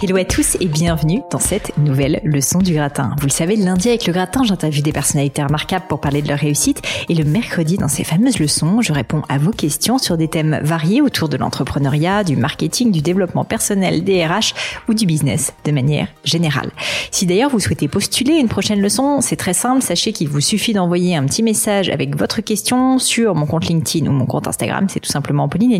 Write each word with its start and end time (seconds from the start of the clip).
Hello 0.00 0.16
à 0.16 0.24
tous 0.24 0.56
et 0.60 0.66
bienvenue 0.66 1.22
dans 1.28 1.40
cette 1.40 1.76
nouvelle 1.76 2.20
leçon 2.22 2.60
du 2.60 2.72
gratin. 2.72 3.16
Vous 3.18 3.26
le 3.26 3.32
savez, 3.32 3.56
le 3.56 3.64
lundi 3.64 3.88
avec 3.88 4.06
le 4.06 4.12
gratin, 4.12 4.44
j'interviewe 4.44 4.80
des 4.80 4.92
personnalités 4.92 5.42
remarquables 5.42 5.86
pour 5.88 6.00
parler 6.00 6.22
de 6.22 6.28
leur 6.28 6.38
réussite 6.38 6.80
et 7.08 7.16
le 7.16 7.24
mercredi, 7.24 7.78
dans 7.78 7.88
ces 7.88 8.04
fameuses 8.04 8.38
leçons, 8.38 8.80
je 8.80 8.92
réponds 8.92 9.22
à 9.28 9.38
vos 9.38 9.50
questions 9.50 9.98
sur 9.98 10.16
des 10.16 10.28
thèmes 10.28 10.60
variés 10.62 11.02
autour 11.02 11.28
de 11.28 11.36
l'entrepreneuriat, 11.36 12.22
du 12.22 12.36
marketing, 12.36 12.92
du 12.92 13.02
développement 13.02 13.44
personnel, 13.44 14.04
des 14.04 14.24
RH 14.24 14.54
ou 14.88 14.94
du 14.94 15.04
business 15.04 15.52
de 15.64 15.72
manière 15.72 16.06
générale. 16.22 16.70
Si 17.10 17.26
d'ailleurs 17.26 17.50
vous 17.50 17.58
souhaitez 17.58 17.88
postuler 17.88 18.34
une 18.34 18.46
prochaine 18.46 18.80
leçon, 18.80 19.20
c'est 19.20 19.34
très 19.34 19.52
simple, 19.52 19.82
sachez 19.82 20.12
qu'il 20.12 20.28
vous 20.28 20.40
suffit 20.40 20.74
d'envoyer 20.74 21.16
un 21.16 21.24
petit 21.24 21.42
message 21.42 21.88
avec 21.88 22.16
votre 22.16 22.40
question 22.40 23.00
sur 23.00 23.34
mon 23.34 23.46
compte 23.46 23.66
LinkedIn 23.66 24.06
ou 24.06 24.12
mon 24.12 24.26
compte 24.26 24.46
Instagram, 24.46 24.86
c'est 24.88 25.00
tout 25.00 25.10
simplement 25.10 25.48
Pauline. 25.48 25.76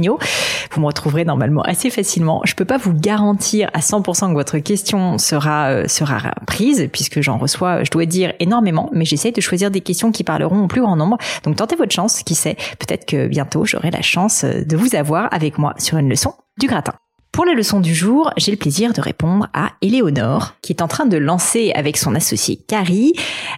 Vous 0.72 0.80
me 0.80 0.86
retrouverez 0.86 1.24
normalement 1.24 1.62
assez 1.62 1.88
facilement. 1.88 2.42
Je 2.44 2.56
peux 2.56 2.64
pas 2.64 2.78
vous 2.78 2.92
garantir 2.92 3.70
à 3.74 3.78
100% 3.78 4.07
que 4.28 4.32
votre 4.34 4.58
question 4.58 5.18
sera 5.18 5.68
euh, 5.70 5.88
sera 5.88 6.18
prise 6.46 6.88
puisque 6.92 7.20
j'en 7.20 7.38
reçois, 7.38 7.84
je 7.84 7.90
dois 7.90 8.06
dire 8.06 8.32
énormément, 8.40 8.90
mais 8.92 9.04
j'essaie 9.04 9.32
de 9.32 9.40
choisir 9.40 9.70
des 9.70 9.80
questions 9.80 10.12
qui 10.12 10.24
parleront 10.24 10.64
au 10.64 10.66
plus 10.66 10.80
grand 10.80 10.96
nombre. 10.96 11.18
Donc 11.44 11.56
tentez 11.56 11.76
votre 11.76 11.92
chance, 11.92 12.22
qui 12.22 12.34
sait, 12.34 12.56
peut-être 12.78 13.06
que 13.06 13.26
bientôt 13.26 13.64
j'aurai 13.64 13.90
la 13.90 14.02
chance 14.02 14.44
de 14.44 14.76
vous 14.76 14.94
avoir 14.94 15.32
avec 15.32 15.58
moi 15.58 15.74
sur 15.78 15.98
une 15.98 16.08
leçon 16.08 16.32
du 16.58 16.66
gratin. 16.66 16.94
Pour 17.32 17.44
la 17.44 17.52
leçon 17.52 17.78
du 17.78 17.94
jour, 17.94 18.32
j'ai 18.36 18.50
le 18.50 18.56
plaisir 18.56 18.92
de 18.92 19.00
répondre 19.00 19.48
à 19.52 19.70
Éléonore, 19.80 20.54
qui 20.60 20.72
est 20.72 20.82
en 20.82 20.88
train 20.88 21.06
de 21.06 21.16
lancer 21.16 21.70
avec 21.74 21.96
son 21.96 22.14
associé 22.14 22.56
Carrie 22.56 23.12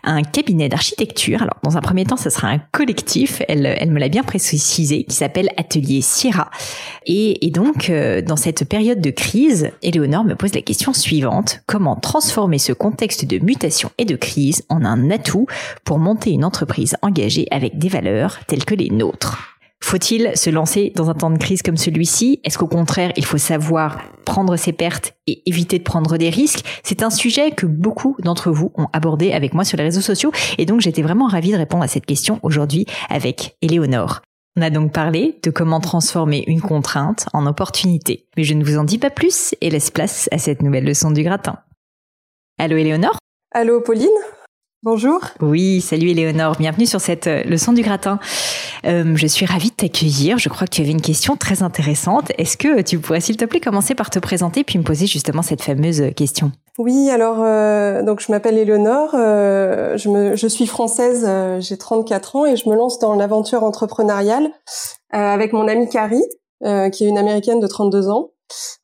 un 0.05 0.23
cabinet 0.23 0.69
d'architecture. 0.69 1.41
Alors, 1.41 1.57
dans 1.63 1.79
un 1.79 1.81
premier 1.81 2.05
temps, 2.05 2.19
ce 2.19 2.29
sera 2.29 2.49
un 2.49 2.59
collectif, 2.59 3.41
elle, 3.49 3.91
me 3.91 3.99
l'a 3.99 4.09
bien 4.09 4.23
précisé, 4.23 5.05
qui 5.05 5.15
s'appelle 5.15 5.49
Atelier 5.57 6.03
Sierra. 6.03 6.51
Et, 7.07 7.47
et 7.47 7.51
donc, 7.51 7.89
euh, 7.89 8.21
dans 8.21 8.37
cette 8.37 8.69
période 8.69 9.01
de 9.01 9.11
crise, 9.11 9.71
Éléonore 9.83 10.25
me 10.25 10.35
pose 10.35 10.55
la 10.55 10.63
question 10.63 10.93
suivante. 10.93 11.63
Comment 11.67 11.97
transformer 11.97 12.59
ce 12.59 12.73
contexte 12.73 13.25
de 13.25 13.39
mutation 13.39 13.91
et 13.97 14.05
de 14.05 14.17
crise 14.17 14.65
en 14.69 14.85
un 14.85 15.11
atout 15.11 15.47
pour 15.85 15.99
monter 15.99 16.33
une 16.33 16.45
entreprise 16.45 16.97
engagée 17.03 17.47
avec 17.51 17.79
des 17.79 17.89
valeurs 17.89 18.41
telles 18.47 18.65
que 18.65 18.75
les 18.75 18.91
nôtres? 18.91 19.60
Faut-il 19.83 20.37
se 20.37 20.51
lancer 20.51 20.93
dans 20.95 21.11
un 21.11 21.15
temps 21.15 21.31
de 21.31 21.39
crise 21.39 21.63
comme 21.63 21.77
celui-ci? 21.77 22.41
Est-ce 22.45 22.59
qu'au 22.59 22.67
contraire, 22.67 23.13
il 23.17 23.25
faut 23.25 23.39
savoir 23.39 23.99
prendre 24.25 24.57
ses 24.57 24.73
pertes 24.73 25.15
et 25.27 25.43
éviter 25.49 25.79
de 25.79 25.85
prendre 25.85 26.17
des 26.17 26.31
risques? 26.31 26.65
C'est 26.85 27.03
un 27.03 27.11
sujet 27.11 27.51
que 27.51 27.67
beaucoup 27.67 28.17
d'entre 28.21 28.51
vous 28.51 28.73
ont 28.77 28.89
abordé 28.93 29.33
avec 29.33 29.55
moi 29.55 29.65
sur 29.65 29.77
les 29.79 29.85
réseaux 29.85 30.01
sociaux 30.01 30.33
et 30.59 30.67
donc 30.67 30.81
j'étais 30.81 31.03
vraiment 31.03 31.27
ravie 31.27 31.53
de 31.53 31.57
répondre 31.57 31.83
à 31.83 31.89
cette 31.89 32.07
question 32.07 32.39
aujourd'hui 32.43 32.87
avec 33.09 33.57
Éléonore. 33.63 34.21
On 34.57 34.63
a 34.63 34.71
donc 34.71 34.93
parlé 34.93 35.39
de 35.43 35.51
comment 35.51 35.81
transformer 35.81 36.45
une 36.47 36.61
contrainte 36.61 37.27
en 37.33 37.47
opportunité. 37.47 38.27
Mais 38.37 38.45
je 38.45 38.55
ne 38.55 38.65
vous 38.65 38.79
en 38.79 38.85
dis 38.85 38.99
pas 38.99 39.11
plus 39.11 39.55
et 39.61 39.71
laisse 39.71 39.91
place 39.91 40.29
à 40.33 40.39
cette 40.39 40.63
nouvelle 40.63 40.85
leçon 40.85 41.11
du 41.11 41.23
gratin. 41.23 41.59
Allô 42.59 42.77
Éléonore? 42.77 43.17
Allô 43.53 43.81
Pauline? 43.81 44.09
Bonjour. 44.83 45.21
Oui, 45.41 45.83
salut 45.83 46.09
Éléonore, 46.09 46.57
bienvenue 46.57 46.87
sur 46.87 47.03
cette 47.03 47.27
euh, 47.27 47.43
leçon 47.45 47.75
du 47.75 47.83
gratin. 47.83 48.19
Euh, 48.87 49.17
je 49.17 49.27
suis 49.27 49.47
ravie 49.47 49.71
de 49.71 49.75
t'accueillir. 49.75 50.39
Je 50.39 50.49
crois 50.49 50.67
que 50.67 50.73
tu 50.73 50.83
avais 50.83 50.91
une 50.91 51.01
question 51.01 51.37
très 51.37 51.63
intéressante. 51.63 52.33
Est-ce 52.39 52.57
que 52.57 52.81
tu 52.83 52.99
pourrais, 52.99 53.21
s'il 53.21 53.37
te 53.37 53.45
plaît, 53.45 53.61
commencer 53.61 53.95
par 53.95 54.11
te 54.11 54.19
présenter 54.19 54.65
puis 54.65 54.79
me 54.79 54.85
poser 54.85 55.07
justement 55.07 55.43
cette 55.43 55.63
fameuse 55.63 56.03
question? 56.17 56.53
Oui, 56.79 57.11
alors 57.11 57.39
euh, 57.41 58.03
donc 58.03 58.21
je 58.21 58.33
m'appelle 58.33 58.57
Éléonore, 58.57 59.11
je, 59.13 60.09
me, 60.09 60.37
je 60.37 60.47
suis 60.47 60.67
française, 60.67 61.29
j'ai 61.61 61.77
34 61.77 62.37
ans 62.37 62.47
et 62.47 62.57
je 62.57 62.69
me 62.69 62.75
lance 62.75 62.99
dans 62.99 63.15
l'aventure 63.15 63.65
entrepreneuriale 63.65 64.51
avec 65.11 65.53
mon 65.53 65.69
amie 65.69 65.89
Carrie, 65.89 66.25
qui 66.63 67.05
est 67.05 67.09
une 67.09 67.19
américaine 67.19 67.61
de 67.61 67.67
32 67.67 68.09
ans. 68.09 68.31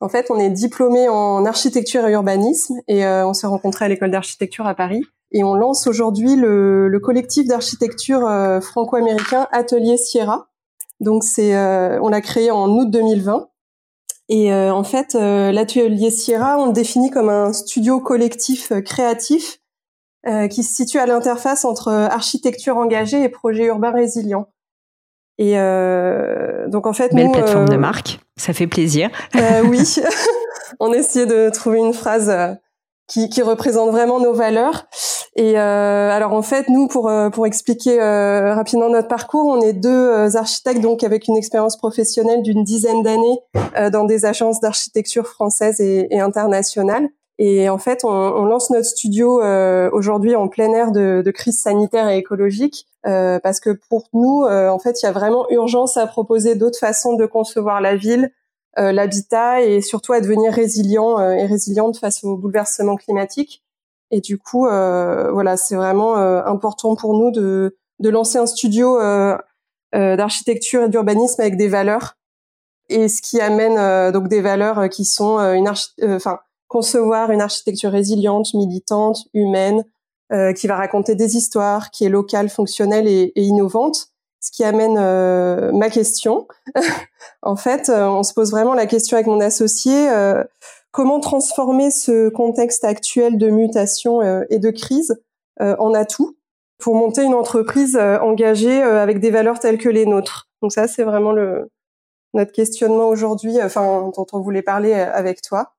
En 0.00 0.08
fait, 0.08 0.30
on 0.30 0.38
est 0.38 0.50
diplômé 0.50 1.08
en 1.08 1.46
architecture 1.46 2.06
et 2.06 2.12
urbanisme 2.12 2.74
et 2.86 3.06
on 3.06 3.32
s'est 3.32 3.46
rencontrés 3.46 3.86
à 3.86 3.88
l'école 3.88 4.10
d'architecture 4.10 4.66
à 4.66 4.74
Paris. 4.74 5.02
Et 5.36 5.44
on 5.44 5.54
lance 5.54 5.86
aujourd'hui 5.86 6.34
le, 6.34 6.88
le, 6.88 6.98
collectif 6.98 7.46
d'architecture 7.46 8.26
euh, 8.26 8.62
franco-américain 8.62 9.46
Atelier 9.52 9.98
Sierra. 9.98 10.48
Donc 11.00 11.24
c'est, 11.24 11.54
euh, 11.54 12.00
on 12.00 12.08
l'a 12.08 12.22
créé 12.22 12.50
en 12.50 12.70
août 12.70 12.90
2020. 12.90 13.50
Et 14.30 14.50
euh, 14.50 14.72
en 14.72 14.82
fait, 14.82 15.12
l'atelier 15.12 16.10
Sierra, 16.10 16.58
on 16.58 16.68
le 16.68 16.72
définit 16.72 17.10
comme 17.10 17.28
un 17.28 17.52
studio 17.52 18.00
collectif 18.00 18.72
créatif 18.82 19.60
qui 20.50 20.64
se 20.64 20.74
situe 20.74 20.98
à 20.98 21.06
l'interface 21.06 21.64
entre 21.64 21.92
architecture 21.92 22.78
engagée 22.78 23.22
et 23.22 23.28
projet 23.28 23.66
urbain 23.66 23.92
résilient. 23.92 24.48
Et 25.38 25.52
donc 26.66 26.86
en 26.86 26.92
fait, 26.92 27.14
belle 27.14 27.30
plateforme 27.30 27.68
de 27.68 27.76
marque, 27.76 28.18
ça 28.36 28.52
fait 28.52 28.66
plaisir. 28.66 29.10
oui, 29.68 29.84
on 30.80 30.92
essayait 30.92 31.26
de 31.26 31.48
trouver 31.50 31.78
une 31.78 31.92
phrase 31.92 32.58
qui, 33.06 33.28
qui 33.28 33.42
représente 33.42 33.90
vraiment 33.90 34.18
nos 34.18 34.32
valeurs. 34.32 34.86
Et 35.38 35.58
euh, 35.58 36.10
alors 36.10 36.32
en 36.32 36.40
fait, 36.40 36.68
nous, 36.68 36.88
pour 36.88 37.08
euh, 37.10 37.28
pour 37.28 37.46
expliquer 37.46 38.00
euh, 38.00 38.54
rapidement 38.54 38.88
notre 38.88 39.08
parcours, 39.08 39.46
on 39.46 39.60
est 39.60 39.74
deux 39.74 39.90
euh, 39.90 40.34
architectes 40.34 40.80
donc 40.80 41.04
avec 41.04 41.28
une 41.28 41.36
expérience 41.36 41.76
professionnelle 41.76 42.42
d'une 42.42 42.64
dizaine 42.64 43.02
d'années 43.02 43.38
dans 43.92 44.04
des 44.04 44.24
agences 44.24 44.60
d'architecture 44.60 45.26
françaises 45.26 45.80
et, 45.80 46.08
et, 46.10 46.20
internationales. 46.20 47.08
Et 47.38 47.68
en 47.68 47.76
fait, 47.76 48.02
on, 48.04 48.08
on 48.08 48.46
lance 48.46 48.70
notre 48.70 48.86
studio 48.86 49.42
aujourd'hui 49.92 50.34
en 50.34 50.48
plein 50.48 50.72
air 50.72 50.90
de, 50.90 51.20
de, 51.22 51.30
crise 51.30 51.60
sanitaire 51.60 52.08
et 52.08 52.16
écologique 52.16 52.86
parce 53.02 53.60
que 53.60 53.78
pour 53.90 54.08
nous, 54.14 54.46
en 54.46 54.78
fait, 54.78 55.02
il 55.02 55.04
y 55.04 55.08
a 55.08 55.12
vraiment 55.12 55.46
urgence 55.50 55.98
à 55.98 56.06
proposer 56.06 56.54
d'autres 56.54 56.78
façons 56.78 57.12
de 57.12 57.26
concevoir 57.26 57.82
la 57.82 57.94
ville, 57.94 58.32
euh, 58.78 58.92
l'habitat 58.92 59.62
et 59.62 59.80
surtout 59.80 60.12
à 60.12 60.20
devenir 60.20 60.52
résilient 60.52 61.18
euh, 61.18 61.30
et 61.30 61.46
résiliente 61.46 61.96
face 61.96 62.22
au 62.24 62.36
bouleversement 62.36 62.96
climatique. 62.96 63.62
Et 64.10 64.20
du 64.20 64.38
coup, 64.38 64.66
euh, 64.66 65.30
voilà, 65.32 65.56
c'est 65.56 65.76
vraiment 65.76 66.16
important 66.16 66.94
pour 66.96 67.14
nous 67.14 67.30
de, 67.30 67.76
de 67.98 68.08
lancer 68.08 68.38
un 68.38 68.46
studio 68.46 68.98
d'architecture 69.92 70.84
et 70.84 70.88
d'urbanisme 70.88 71.40
avec 71.40 71.56
des 71.56 71.68
valeurs 71.68 72.16
et 72.88 73.08
ce 73.08 73.20
qui 73.20 73.40
amène 73.40 74.12
donc 74.12 74.28
des 74.28 74.40
valeurs 74.40 74.88
qui 74.88 75.04
sont 75.04 75.38
une 75.38 75.68
enfin 76.02 76.38
concevoir 76.68 77.30
une 77.30 77.40
architecture 77.40 77.90
résiliente, 77.90 78.54
militante, 78.54 79.24
humaine, 79.34 79.84
qui 80.56 80.66
va 80.66 80.76
raconter 80.76 81.14
des 81.14 81.36
histoires, 81.36 81.90
qui 81.90 82.04
est 82.04 82.08
locale, 82.08 82.48
fonctionnelle 82.48 83.08
et, 83.08 83.32
et 83.34 83.42
innovante 83.42 84.10
ce 84.46 84.52
qui 84.52 84.64
amène 84.64 84.96
euh, 84.98 85.72
ma 85.72 85.90
question. 85.90 86.46
en 87.42 87.56
fait, 87.56 87.88
euh, 87.88 88.06
on 88.06 88.22
se 88.22 88.32
pose 88.32 88.50
vraiment 88.50 88.74
la 88.74 88.86
question 88.86 89.16
avec 89.16 89.26
mon 89.26 89.40
associé 89.40 90.08
euh, 90.10 90.44
comment 90.96 91.20
transformer 91.20 91.90
ce 91.90 92.30
contexte 92.30 92.82
actuel 92.82 93.36
de 93.36 93.50
mutation 93.50 94.22
et 94.48 94.58
de 94.58 94.70
crise 94.70 95.20
en 95.60 95.92
atout 95.92 96.38
pour 96.78 96.94
monter 96.94 97.22
une 97.22 97.34
entreprise 97.34 97.96
engagée 97.96 98.80
avec 98.82 99.20
des 99.20 99.30
valeurs 99.30 99.60
telles 99.60 99.76
que 99.76 99.90
les 99.90 100.06
nôtres. 100.06 100.48
Donc 100.62 100.72
ça, 100.72 100.88
c'est 100.88 101.04
vraiment 101.04 101.34
notre 102.32 102.52
questionnement 102.52 103.08
aujourd'hui, 103.10 103.60
enfin 103.62 104.10
dont 104.16 104.26
on 104.32 104.40
voulait 104.40 104.62
parler 104.62 104.94
avec 104.94 105.42
toi. 105.42 105.76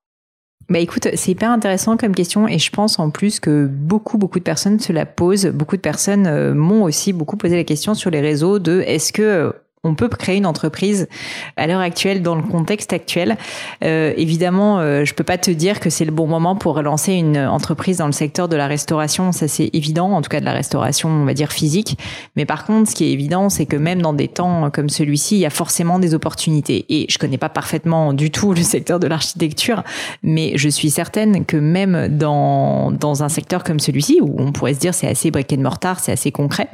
Bah 0.68 0.80
écoute, 0.80 1.08
c'est 1.14 1.30
hyper 1.30 1.50
intéressant 1.50 1.96
comme 1.96 2.14
question 2.14 2.46
et 2.46 2.58
je 2.58 2.70
pense 2.70 2.98
en 2.98 3.08
plus 3.08 3.40
que 3.40 3.66
beaucoup 3.66 4.18
beaucoup 4.18 4.38
de 4.38 4.44
personnes 4.44 4.78
se 4.78 4.92
la 4.92 5.06
posent. 5.06 5.46
Beaucoup 5.46 5.76
de 5.76 5.80
personnes 5.80 6.26
euh, 6.26 6.52
m'ont 6.52 6.82
aussi 6.82 7.14
beaucoup 7.14 7.38
posé 7.38 7.56
la 7.56 7.64
question 7.64 7.94
sur 7.94 8.10
les 8.10 8.20
réseaux 8.20 8.58
de 8.58 8.82
est-ce 8.82 9.12
que 9.12 9.54
on 9.84 9.94
peut 9.94 10.08
créer 10.08 10.36
une 10.36 10.46
entreprise 10.46 11.08
à 11.56 11.66
l'heure 11.66 11.80
actuelle 11.80 12.22
dans 12.22 12.34
le 12.34 12.42
contexte 12.42 12.92
actuel. 12.92 13.36
Euh, 13.84 14.12
évidemment, 14.16 14.78
euh, 14.78 15.04
je 15.04 15.14
peux 15.14 15.24
pas 15.24 15.38
te 15.38 15.50
dire 15.50 15.80
que 15.80 15.90
c'est 15.90 16.04
le 16.04 16.10
bon 16.10 16.26
moment 16.26 16.56
pour 16.56 16.74
relancer 16.74 17.12
une 17.12 17.38
entreprise 17.38 17.98
dans 17.98 18.06
le 18.06 18.12
secteur 18.12 18.48
de 18.48 18.56
la 18.56 18.66
restauration, 18.66 19.32
ça 19.32 19.48
c'est 19.48 19.70
évident, 19.72 20.12
en 20.12 20.22
tout 20.22 20.28
cas 20.28 20.40
de 20.40 20.44
la 20.44 20.52
restauration, 20.52 21.08
on 21.08 21.24
va 21.24 21.34
dire 21.34 21.52
physique. 21.52 21.98
Mais 22.36 22.44
par 22.44 22.64
contre, 22.64 22.90
ce 22.90 22.94
qui 22.94 23.04
est 23.04 23.12
évident, 23.12 23.48
c'est 23.48 23.66
que 23.66 23.76
même 23.76 24.02
dans 24.02 24.12
des 24.12 24.28
temps 24.28 24.70
comme 24.70 24.88
celui-ci, 24.88 25.36
il 25.36 25.40
y 25.40 25.46
a 25.46 25.50
forcément 25.50 25.98
des 25.98 26.14
opportunités. 26.14 26.84
Et 26.88 27.06
je 27.08 27.18
connais 27.18 27.38
pas 27.38 27.48
parfaitement 27.48 28.12
du 28.12 28.30
tout 28.30 28.52
le 28.54 28.62
secteur 28.62 28.98
de 28.98 29.06
l'architecture, 29.06 29.82
mais 30.22 30.52
je 30.56 30.68
suis 30.68 30.90
certaine 30.90 31.44
que 31.44 31.56
même 31.56 32.08
dans 32.16 32.90
dans 32.90 33.22
un 33.22 33.28
secteur 33.28 33.64
comme 33.64 33.80
celui-ci, 33.80 34.20
où 34.20 34.36
on 34.38 34.52
pourrait 34.52 34.74
se 34.74 34.80
dire 34.80 34.94
c'est 34.94 35.08
assez 35.08 35.30
brick 35.30 35.52
and 35.52 35.62
mortar, 35.62 36.00
c'est 36.00 36.12
assez 36.12 36.32
concret, 36.32 36.68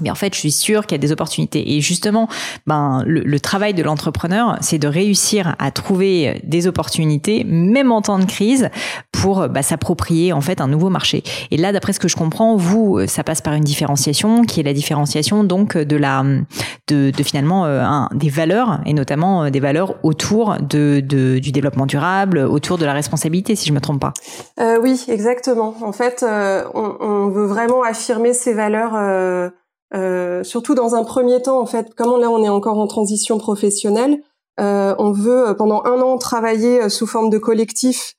mais 0.00 0.10
en 0.10 0.14
fait, 0.14 0.34
je 0.34 0.38
suis 0.38 0.52
sûre 0.52 0.86
qu'il 0.86 0.96
y 0.96 1.00
a 1.00 1.02
des 1.02 1.12
opportunités. 1.12 1.76
Et 1.76 1.80
justement, 1.80 2.28
ben, 2.66 3.02
le, 3.06 3.40
travail 3.40 3.74
de 3.74 3.82
l'entrepreneur, 3.82 4.58
c'est 4.60 4.78
de 4.78 4.88
réussir 4.88 5.56
à 5.58 5.70
trouver 5.70 6.40
des 6.44 6.66
opportunités, 6.66 7.44
même 7.44 7.90
en 7.90 8.02
temps 8.02 8.18
de 8.18 8.26
crise, 8.26 8.68
pour 9.12 9.48
bah, 9.48 9.62
s'approprier 9.62 10.32
en 10.32 10.40
fait 10.40 10.60
un 10.60 10.68
nouveau 10.68 10.90
marché. 10.90 11.22
Et 11.50 11.56
là, 11.56 11.72
d'après 11.72 11.92
ce 11.92 12.00
que 12.00 12.08
je 12.08 12.16
comprends, 12.16 12.56
vous, 12.56 13.06
ça 13.06 13.24
passe 13.24 13.40
par 13.40 13.54
une 13.54 13.64
différenciation, 13.64 14.42
qui 14.42 14.60
est 14.60 14.62
la 14.62 14.72
différenciation 14.72 15.44
donc 15.44 15.76
de 15.76 15.96
la, 15.96 16.22
de, 16.88 17.10
de 17.10 17.22
finalement 17.22 17.64
euh, 17.64 17.82
un, 17.82 18.08
des 18.14 18.28
valeurs 18.28 18.80
et 18.86 18.92
notamment 18.92 19.44
euh, 19.44 19.50
des 19.50 19.60
valeurs 19.60 19.96
autour 20.02 20.56
de, 20.60 21.00
de, 21.00 21.38
du 21.38 21.52
développement 21.52 21.86
durable, 21.86 22.38
autour 22.38 22.78
de 22.78 22.84
la 22.84 22.92
responsabilité, 22.92 23.56
si 23.56 23.68
je 23.68 23.72
me 23.72 23.80
trompe 23.80 24.00
pas. 24.00 24.12
Euh, 24.60 24.78
oui, 24.82 25.04
exactement. 25.08 25.74
En 25.82 25.92
fait, 25.92 26.22
euh, 26.22 26.64
on, 26.74 26.96
on, 27.00 27.28
veut 27.28 27.46
vraiment 27.46 27.82
affirmer 27.82 28.32
ces 28.32 28.52
valeurs. 28.52 28.92
Euh 28.94 29.50
euh, 29.94 30.44
surtout 30.44 30.74
dans 30.74 30.94
un 30.94 31.04
premier 31.04 31.42
temps, 31.42 31.60
en 31.60 31.66
fait, 31.66 31.94
comme 31.94 32.20
là 32.20 32.30
on 32.30 32.42
est 32.42 32.48
encore 32.48 32.78
en 32.78 32.86
transition 32.86 33.38
professionnelle, 33.38 34.22
euh, 34.60 34.94
on 34.98 35.10
veut 35.10 35.48
euh, 35.48 35.54
pendant 35.54 35.82
un 35.84 36.00
an 36.00 36.18
travailler 36.18 36.88
sous 36.88 37.06
forme 37.06 37.30
de 37.30 37.38
collectif 37.38 38.14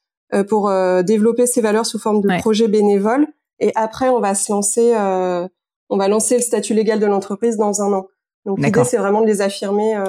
pour 0.48 0.72
développer 1.04 1.46
ces 1.46 1.60
valeurs 1.60 1.86
sous 1.86 2.00
forme 2.00 2.22
de 2.22 2.40
projet 2.40 2.70
bénévole. 2.70 3.28
Et 3.60 3.74
après, 3.76 4.08
on 4.08 4.22
va 4.22 4.34
se 4.34 4.50
lancer, 4.50 4.94
on 4.96 5.98
va 5.98 6.08
lancer 6.08 6.36
le 6.36 6.42
statut 6.42 6.74
légal 6.74 7.02
de 7.02 7.06
l'entreprise 7.06 7.58
dans 7.58 7.82
un 7.82 7.92
an. 7.92 8.08
Donc 8.46 8.60
l'idée, 8.60 8.86
c'est 8.86 8.96
vraiment 8.96 9.20
de 9.20 9.26
les 9.26 9.42
affirmer 9.42 10.02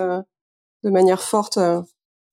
de 0.84 0.90
manière 0.90 1.22
forte 1.22 1.58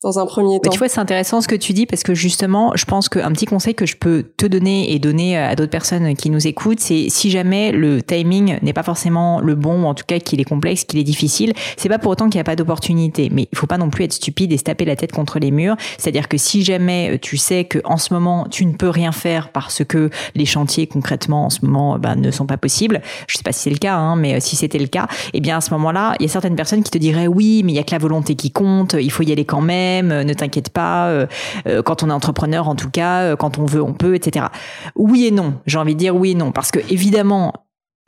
dans 0.01 0.17
un 0.17 0.25
premier 0.25 0.61
temps. 0.61 0.69
tu 0.69 0.77
vois, 0.77 0.87
c'est 0.87 1.01
intéressant 1.01 1.41
ce 1.41 1.47
que 1.49 1.55
tu 1.55 1.73
dis 1.73 1.85
parce 1.85 2.03
que 2.03 2.13
justement, 2.13 2.71
je 2.75 2.85
pense 2.85 3.09
qu'un 3.09 3.31
petit 3.33 3.45
conseil 3.45 3.75
que 3.75 3.85
je 3.85 3.97
peux 3.97 4.23
te 4.37 4.45
donner 4.45 4.93
et 4.93 4.99
donner 4.99 5.37
à 5.37 5.55
d'autres 5.55 5.71
personnes 5.71 6.15
qui 6.15 6.29
nous 6.29 6.47
écoutent, 6.47 6.79
c'est 6.79 7.07
si 7.09 7.29
jamais 7.29 7.73
le 7.73 8.01
timing 8.01 8.59
n'est 8.61 8.71
pas 8.71 8.83
forcément 8.83 9.41
le 9.41 9.55
bon 9.55 9.83
ou 9.83 9.87
en 9.87 9.93
tout 9.93 10.05
cas 10.07 10.19
qu'il 10.19 10.39
est 10.39 10.45
complexe, 10.45 10.85
qu'il 10.85 10.99
est 10.99 11.03
difficile, 11.03 11.53
c'est 11.75 11.89
pas 11.89 11.99
pour 11.99 12.13
autant 12.13 12.29
qu'il 12.29 12.37
n'y 12.37 12.41
a 12.41 12.45
pas 12.45 12.55
d'opportunité. 12.55 13.29
Mais 13.29 13.49
il 13.51 13.57
faut 13.57 13.67
pas 13.67 13.77
non 13.77 13.89
plus 13.89 14.05
être 14.05 14.13
stupide 14.13 14.53
et 14.53 14.57
se 14.57 14.63
taper 14.63 14.85
la 14.85 14.95
tête 14.95 15.11
contre 15.11 15.37
les 15.37 15.51
murs. 15.51 15.75
C'est-à-dire 15.97 16.29
que 16.29 16.37
si 16.37 16.63
jamais 16.63 17.19
tu 17.21 17.35
sais 17.35 17.65
que 17.65 17.79
en 17.83 17.97
ce 17.97 18.13
moment 18.13 18.47
tu 18.49 18.65
ne 18.65 18.73
peux 18.73 18.89
rien 18.89 19.11
faire 19.11 19.51
parce 19.51 19.83
que 19.83 20.09
les 20.33 20.45
chantiers 20.45 20.87
concrètement 20.87 21.47
en 21.47 21.49
ce 21.49 21.65
moment 21.65 21.99
bah, 21.99 22.15
ne 22.15 22.31
sont 22.31 22.45
pas 22.45 22.57
possibles, 22.57 23.01
je 23.27 23.35
sais 23.35 23.43
pas 23.43 23.51
si 23.51 23.63
c'est 23.63 23.69
le 23.69 23.77
cas, 23.77 23.97
hein, 23.97 24.15
mais 24.15 24.39
si 24.39 24.55
c'était 24.55 24.79
le 24.79 24.87
cas, 24.87 25.07
eh 25.33 25.41
bien 25.41 25.57
à 25.57 25.61
ce 25.61 25.71
moment-là, 25.71 26.15
il 26.19 26.25
y 26.25 26.29
a 26.29 26.31
certaines 26.31 26.55
personnes 26.55 26.83
qui 26.83 26.91
te 26.91 26.97
diraient 26.97 27.27
oui, 27.27 27.63
mais 27.65 27.73
il 27.73 27.75
y 27.75 27.79
a 27.79 27.83
que 27.83 27.91
la 27.91 27.97
volonté 27.97 28.35
qui 28.35 28.51
compte, 28.51 28.95
il 28.97 29.11
faut 29.11 29.23
y 29.23 29.31
aller 29.33 29.43
quand 29.43 29.59
même 29.59 29.88
euh, 29.97 30.23
ne 30.23 30.33
t'inquiète 30.33 30.69
pas, 30.69 31.07
euh, 31.07 31.27
euh, 31.67 31.81
quand 31.81 32.03
on 32.03 32.09
est 32.09 32.13
entrepreneur 32.13 32.67
en 32.67 32.75
tout 32.75 32.89
cas, 32.89 33.35
quand 33.35 33.57
on 33.57 33.65
veut, 33.65 33.81
on 33.81 33.93
peut, 33.93 34.15
etc. 34.15 34.47
Oui 34.95 35.25
et 35.25 35.31
non, 35.31 35.55
j'ai 35.65 35.77
envie 35.77 35.95
de 35.95 35.99
dire 35.99 36.15
oui 36.15 36.31
et 36.31 36.35
non, 36.35 36.51
parce 36.51 36.71
que 36.71 36.79
évidemment, 36.89 37.53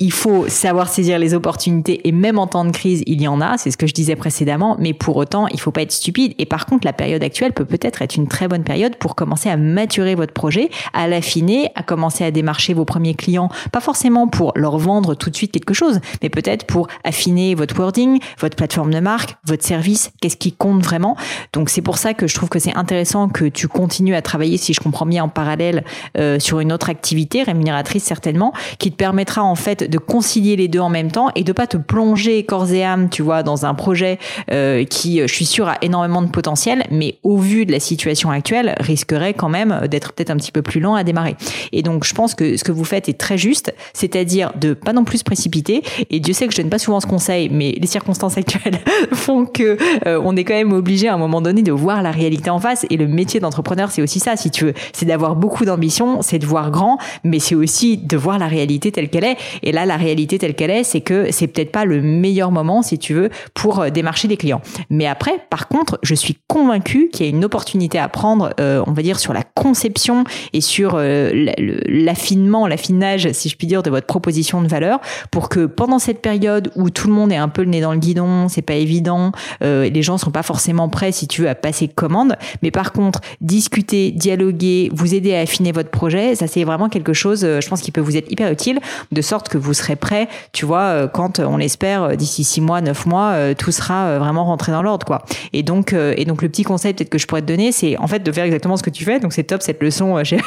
il 0.01 0.11
faut 0.11 0.49
savoir 0.49 0.89
saisir 0.89 1.19
les 1.19 1.35
opportunités 1.35 2.07
et 2.07 2.11
même 2.11 2.39
en 2.39 2.47
temps 2.47 2.65
de 2.65 2.71
crise, 2.71 3.03
il 3.05 3.21
y 3.21 3.27
en 3.27 3.39
a, 3.39 3.59
c'est 3.59 3.69
ce 3.69 3.77
que 3.77 3.85
je 3.85 3.93
disais 3.93 4.15
précédemment, 4.15 4.75
mais 4.79 4.93
pour 4.93 5.15
autant, 5.15 5.47
il 5.47 5.59
faut 5.59 5.69
pas 5.69 5.83
être 5.83 5.91
stupide. 5.91 6.33
Et 6.39 6.47
par 6.47 6.65
contre, 6.65 6.85
la 6.85 6.93
période 6.93 7.23
actuelle 7.23 7.53
peut 7.53 7.65
peut-être 7.65 8.01
être 8.01 8.15
une 8.15 8.27
très 8.27 8.47
bonne 8.47 8.63
période 8.63 8.95
pour 8.95 9.13
commencer 9.13 9.47
à 9.47 9.57
maturer 9.57 10.15
votre 10.15 10.33
projet, 10.33 10.71
à 10.93 11.07
l'affiner, 11.07 11.69
à 11.75 11.83
commencer 11.83 12.23
à 12.23 12.31
démarcher 12.31 12.73
vos 12.73 12.83
premiers 12.83 13.13
clients, 13.13 13.49
pas 13.71 13.79
forcément 13.79 14.27
pour 14.27 14.53
leur 14.55 14.79
vendre 14.79 15.13
tout 15.13 15.29
de 15.29 15.35
suite 15.35 15.51
quelque 15.51 15.75
chose, 15.75 15.99
mais 16.23 16.29
peut-être 16.29 16.65
pour 16.65 16.87
affiner 17.03 17.53
votre 17.53 17.77
wording, 17.79 18.19
votre 18.39 18.55
plateforme 18.55 18.91
de 18.91 18.99
marque, 18.99 19.37
votre 19.45 19.63
service, 19.63 20.11
qu'est-ce 20.19 20.37
qui 20.37 20.51
compte 20.51 20.83
vraiment. 20.83 21.15
Donc 21.53 21.69
c'est 21.69 21.83
pour 21.83 21.99
ça 21.99 22.15
que 22.15 22.25
je 22.25 22.33
trouve 22.33 22.49
que 22.49 22.57
c'est 22.57 22.75
intéressant 22.75 23.29
que 23.29 23.45
tu 23.45 23.67
continues 23.67 24.15
à 24.15 24.23
travailler, 24.23 24.57
si 24.57 24.73
je 24.73 24.79
comprends 24.79 25.05
bien, 25.05 25.25
en 25.25 25.29
parallèle 25.29 25.83
euh, 26.17 26.39
sur 26.39 26.59
une 26.59 26.73
autre 26.73 26.89
activité 26.89 27.43
rémunératrice 27.43 28.03
certainement, 28.03 28.51
qui 28.79 28.89
te 28.89 28.95
permettra 28.95 29.43
en 29.43 29.55
fait 29.55 29.90
de 29.91 29.99
concilier 29.99 30.55
les 30.55 30.67
deux 30.67 30.79
en 30.79 30.89
même 30.89 31.11
temps 31.11 31.29
et 31.35 31.43
de 31.43 31.51
pas 31.51 31.67
te 31.67 31.77
plonger 31.77 32.43
corps 32.43 32.71
et 32.71 32.83
âme, 32.83 33.09
tu 33.09 33.21
vois, 33.21 33.43
dans 33.43 33.65
un 33.65 33.75
projet 33.75 34.17
euh, 34.49 34.85
qui, 34.85 35.19
je 35.19 35.33
suis 35.33 35.45
sûre, 35.45 35.67
a 35.67 35.77
énormément 35.81 36.21
de 36.21 36.29
potentiel, 36.29 36.85
mais 36.89 37.17
au 37.23 37.37
vu 37.37 37.65
de 37.65 37.71
la 37.71 37.79
situation 37.79 38.31
actuelle, 38.31 38.75
risquerait 38.79 39.33
quand 39.33 39.49
même 39.49 39.87
d'être 39.89 40.13
peut-être 40.13 40.31
un 40.31 40.37
petit 40.37 40.51
peu 40.51 40.61
plus 40.61 40.79
lent 40.79 40.95
à 40.95 41.03
démarrer. 41.03 41.35
Et 41.71 41.83
donc, 41.83 42.05
je 42.05 42.13
pense 42.13 42.33
que 42.33 42.57
ce 42.57 42.63
que 42.63 42.71
vous 42.71 42.85
faites 42.85 43.09
est 43.09 43.17
très 43.17 43.37
juste, 43.37 43.73
c'est-à-dire 43.93 44.53
de 44.59 44.73
pas 44.73 44.93
non 44.93 45.03
plus 45.03 45.19
se 45.19 45.23
précipiter. 45.23 45.83
Et 46.09 46.19
Dieu 46.19 46.33
sait 46.33 46.47
que 46.47 46.53
je 46.53 46.61
donne 46.61 46.69
pas 46.69 46.79
souvent 46.79 46.99
ce 46.99 47.07
conseil, 47.07 47.49
mais 47.49 47.75
les 47.79 47.87
circonstances 47.87 48.37
actuelles 48.37 48.79
font 49.13 49.45
que 49.45 49.77
euh, 50.07 50.21
on 50.23 50.35
est 50.35 50.43
quand 50.43 50.53
même 50.53 50.73
obligé 50.73 51.09
à 51.09 51.13
un 51.13 51.17
moment 51.17 51.41
donné 51.41 51.61
de 51.61 51.71
voir 51.71 52.01
la 52.01 52.11
réalité 52.11 52.49
en 52.49 52.59
face. 52.59 52.85
Et 52.89 52.97
le 52.97 53.07
métier 53.07 53.39
d'entrepreneur, 53.39 53.91
c'est 53.91 54.01
aussi 54.01 54.19
ça, 54.19 54.37
si 54.37 54.51
tu 54.51 54.65
veux, 54.65 54.73
c'est 54.93 55.05
d'avoir 55.05 55.35
beaucoup 55.35 55.65
d'ambition, 55.65 56.21
c'est 56.21 56.39
de 56.39 56.45
voir 56.45 56.71
grand, 56.71 56.97
mais 57.23 57.39
c'est 57.39 57.55
aussi 57.55 57.97
de 57.97 58.17
voir 58.17 58.39
la 58.39 58.47
réalité 58.47 58.91
telle 58.91 59.09
qu'elle 59.09 59.25
est. 59.25 59.37
là, 59.71 59.85
la 59.85 59.97
réalité 59.97 60.37
telle 60.37 60.55
qu'elle 60.55 60.71
est, 60.71 60.83
c'est 60.83 61.01
que 61.01 61.31
c'est 61.31 61.47
peut-être 61.47 61.71
pas 61.71 61.85
le 61.85 62.01
meilleur 62.01 62.51
moment, 62.51 62.81
si 62.81 62.97
tu 62.97 63.13
veux, 63.13 63.29
pour 63.53 63.79
euh, 63.79 63.89
démarcher 63.89 64.27
des 64.27 64.37
clients. 64.37 64.61
Mais 64.89 65.07
après, 65.07 65.45
par 65.49 65.67
contre, 65.67 65.99
je 66.03 66.15
suis 66.15 66.37
convaincue 66.47 67.09
qu'il 67.11 67.25
y 67.25 67.29
a 67.29 67.31
une 67.31 67.45
opportunité 67.45 67.99
à 67.99 68.09
prendre, 68.09 68.53
euh, 68.59 68.83
on 68.87 68.91
va 68.91 69.01
dire, 69.01 69.19
sur 69.19 69.33
la 69.33 69.43
conception 69.43 70.23
et 70.53 70.61
sur 70.61 70.93
euh, 70.95 71.51
l'affinement, 71.87 72.67
l'affinage, 72.67 73.31
si 73.31 73.49
je 73.49 73.55
puis 73.55 73.67
dire, 73.67 73.83
de 73.83 73.89
votre 73.89 74.07
proposition 74.07 74.61
de 74.61 74.67
valeur, 74.67 74.99
pour 75.31 75.49
que 75.49 75.65
pendant 75.65 75.99
cette 75.99 76.21
période 76.21 76.71
où 76.75 76.89
tout 76.89 77.07
le 77.07 77.13
monde 77.13 77.31
est 77.31 77.37
un 77.37 77.49
peu 77.49 77.63
le 77.63 77.69
nez 77.69 77.81
dans 77.81 77.93
le 77.93 77.99
guidon, 77.99 78.47
c'est 78.47 78.61
pas 78.61 78.75
évident, 78.75 79.31
les 79.61 80.01
gens 80.01 80.17
sont 80.17 80.31
pas 80.31 80.43
forcément 80.43 80.89
prêts, 80.89 81.11
si 81.11 81.27
tu 81.27 81.41
veux, 81.41 81.49
à 81.49 81.55
passer 81.55 81.87
commande. 81.87 82.35
Mais 82.61 82.71
par 82.71 82.91
contre, 82.91 83.21
discuter, 83.41 84.11
dialoguer, 84.11 84.89
vous 84.93 85.13
aider 85.13 85.35
à 85.35 85.41
affiner 85.41 85.71
votre 85.71 85.89
projet, 85.89 86.35
ça 86.35 86.47
c'est 86.47 86.63
vraiment 86.63 86.89
quelque 86.89 87.13
chose, 87.13 87.41
je 87.41 87.67
pense, 87.67 87.81
qui 87.81 87.91
peut 87.91 88.01
vous 88.01 88.17
être 88.17 88.31
hyper 88.31 88.51
utile, 88.51 88.79
de 89.11 89.21
sorte 89.21 89.49
que 89.49 89.57
vous 89.61 89.73
serez 89.73 89.95
prêt, 89.95 90.27
tu 90.51 90.65
vois, 90.65 90.81
euh, 90.81 91.07
quand 91.07 91.39
euh, 91.39 91.45
on 91.45 91.57
l'espère 91.57 92.03
euh, 92.03 92.15
d'ici 92.15 92.43
six 92.43 92.61
mois, 92.61 92.81
neuf 92.81 93.05
mois, 93.05 93.35
tout 93.55 93.71
sera 93.71 94.19
vraiment 94.19 94.45
rentré 94.45 94.71
dans 94.71 94.81
l'ordre, 94.81 95.05
quoi. 95.05 95.23
Et 95.53 95.63
donc, 95.63 95.93
et 95.93 96.25
donc 96.25 96.41
le 96.41 96.49
petit 96.49 96.63
conseil 96.63 96.93
peut-être 96.93 97.09
que 97.09 97.17
je 97.17 97.27
pourrais 97.27 97.41
te 97.41 97.47
donner, 97.47 97.71
c'est 97.71 97.97
en 97.97 98.07
fait 98.07 98.19
de 98.19 98.31
faire 98.31 98.43
exactement 98.43 98.77
ce 98.77 98.83
que 98.83 98.89
tu 98.89 99.03
fais. 99.03 99.19
Donc 99.19 99.33
c'est 99.33 99.43
top 99.43 99.61
cette 99.61 99.81
leçon. 99.81 100.21
J'ai 100.23 100.37